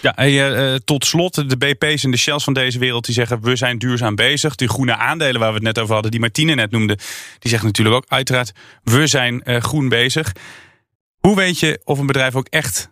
[0.00, 3.14] Ja, hey, eh, eh, tot slot, de BP's en de Shells van deze wereld die
[3.14, 4.54] zeggen we zijn duurzaam bezig.
[4.54, 6.96] Die groene aandelen waar we het net over hadden, die Martine net noemde,
[7.38, 10.32] die zeggen natuurlijk ook uiteraard we zijn eh, groen bezig.
[11.18, 12.90] Hoe weet je of een bedrijf ook echt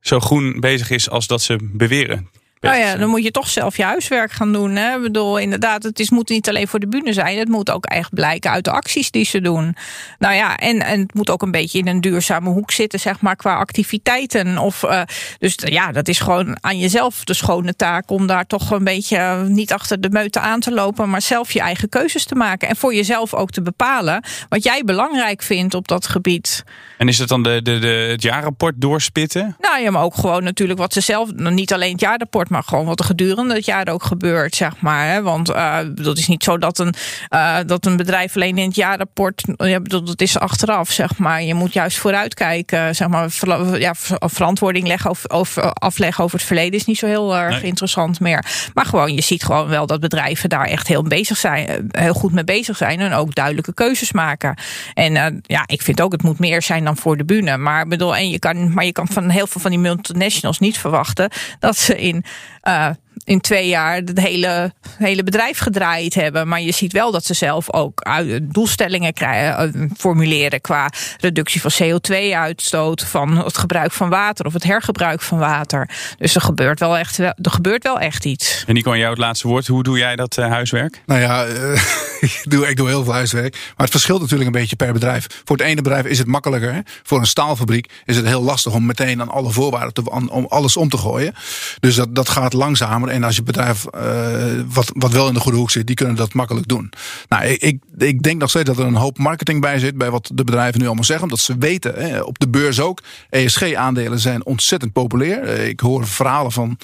[0.00, 2.30] zo groen bezig is als dat ze beweren?
[2.60, 4.76] Nou ja, dan moet je toch zelf je huiswerk gaan doen.
[4.76, 4.96] Hè?
[4.96, 7.38] Ik bedoel, inderdaad, het is, moet niet alleen voor de bühne zijn.
[7.38, 9.76] Het moet ook echt blijken uit de acties die ze doen.
[10.18, 13.20] Nou ja, en, en het moet ook een beetje in een duurzame hoek zitten, zeg
[13.20, 14.58] maar, qua activiteiten.
[14.58, 15.02] Of, eh,
[15.38, 19.16] dus ja, dat is gewoon aan jezelf de schone taak om daar toch een beetje
[19.16, 22.68] eh, niet achter de meute aan te lopen, maar zelf je eigen keuzes te maken.
[22.68, 26.64] En voor jezelf ook te bepalen wat jij belangrijk vindt op dat gebied.
[26.98, 29.56] En is het dan de, de, de, het jaarrapport doorspitten?
[29.60, 32.84] Nou ja, maar ook gewoon natuurlijk wat ze zelf, niet alleen het jaarrapport, maar gewoon
[32.84, 35.06] wat er gedurende het jaar ook gebeurt, zeg maar.
[35.06, 35.22] Hè?
[35.22, 36.94] Want uh, dat is niet zo dat een,
[37.30, 41.42] uh, dat een bedrijf alleen in het jaarrapport, ja, dat is achteraf, zeg maar.
[41.42, 43.30] Je moet juist vooruitkijken, zeg maar.
[43.30, 47.54] Ver, ja, verantwoording leggen over, over, afleggen over het verleden is niet zo heel erg
[47.54, 47.62] nee.
[47.62, 48.44] interessant meer.
[48.74, 52.32] Maar gewoon, je ziet gewoon wel dat bedrijven daar echt heel bezig zijn, heel goed
[52.32, 54.58] mee bezig zijn en ook duidelijke keuzes maken.
[54.94, 57.56] En uh, ja, ik vind ook, het moet meer zijn dan voor de bühne.
[57.56, 60.78] Maar bedoel, en je kan, maar je kan van heel veel van die multinationals niet
[60.78, 62.24] verwachten dat ze in
[62.64, 66.48] uh, in twee jaar het hele, hele bedrijf gedraaid hebben.
[66.48, 68.06] Maar je ziet wel dat ze zelf ook
[68.42, 70.90] doelstellingen krijgen, formuleren qua
[71.20, 75.90] reductie van CO2-uitstoot, van het gebruik van water of het hergebruik van water.
[76.18, 78.64] Dus er gebeurt wel echt, er gebeurt wel echt iets.
[78.66, 79.66] En Nico, aan jou het laatste woord.
[79.66, 81.02] Hoe doe jij dat uh, huiswerk?
[81.06, 81.72] Nou ja, uh,
[82.20, 83.52] ik, doe, ik doe heel veel huiswerk.
[83.52, 85.26] Maar het verschilt natuurlijk een beetje per bedrijf.
[85.44, 86.72] Voor het ene bedrijf is het makkelijker.
[86.72, 86.80] Hè?
[87.02, 90.46] Voor een staalfabriek is het heel lastig om meteen aan alle voorwaarden te, aan, om
[90.48, 91.34] alles om te gooien.
[91.80, 93.08] Dus dat, dat gaat langzamer.
[93.16, 96.16] En als je bedrijf uh, wat, wat wel in de goede hoek zit, die kunnen
[96.16, 96.92] dat makkelijk doen.
[97.28, 100.30] Nou, ik, ik denk nog steeds dat er een hoop marketing bij zit, bij wat
[100.34, 101.24] de bedrijven nu allemaal zeggen.
[101.24, 105.48] Omdat ze weten, hè, op de beurs ook, ESG-aandelen zijn ontzettend populair.
[105.48, 106.78] Ik hoor verhalen van,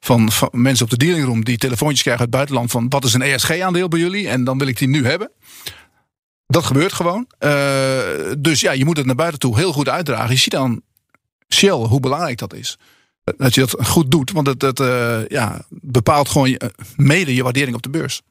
[0.00, 3.14] van, van mensen op de dealingroom die telefoontjes krijgen uit het buitenland van wat is
[3.14, 4.28] een ESG-aandeel bij jullie?
[4.28, 5.30] En dan wil ik die nu hebben.
[6.46, 7.26] Dat gebeurt gewoon.
[7.40, 7.50] Uh,
[8.38, 10.30] dus ja, je moet het naar buiten toe heel goed uitdragen.
[10.30, 10.82] Je ziet dan
[11.48, 12.78] Shell hoe belangrijk dat is
[13.24, 14.32] dat je dat goed doet.
[14.32, 18.22] Want het, het uh, ja, bepaalt gewoon je, mede je waardering op de beurs.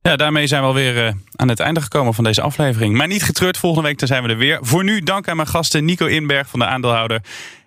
[0.00, 2.96] Ja, daarmee zijn we alweer uh, aan het einde gekomen van deze aflevering.
[2.96, 4.58] Maar niet getreurd, volgende week zijn we er weer.
[4.60, 7.20] Voor nu dank aan mijn gasten Nico Inberg van de aandeelhouder.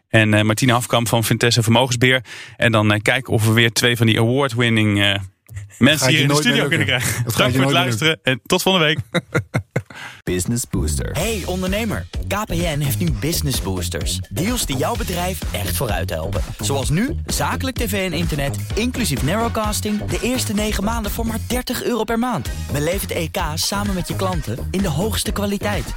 [0.07, 2.23] En Martine Hafkamp van Vintesse Vermogensbeheer.
[2.57, 5.19] En dan kijken of we weer twee van die award-winning
[5.77, 7.23] mensen hier in de studio kunnen krijgen.
[7.37, 8.99] Dank voor het luisteren en tot volgende week.
[10.23, 11.11] Business Booster.
[11.11, 14.19] Hey ondernemer, KPN heeft nu Business Boosters.
[14.29, 16.41] Deals die jouw bedrijf echt vooruit helpen.
[16.59, 20.05] Zoals nu, zakelijk tv en internet, inclusief narrowcasting...
[20.05, 22.49] de eerste 9 maanden voor maar 30 euro per maand.
[22.71, 25.93] Beleef het EK samen met je klanten in de hoogste kwaliteit.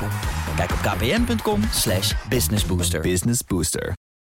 [0.57, 1.61] Kijk op kpn.com
[2.29, 3.01] businessbooster.
[3.01, 3.93] Business Booster.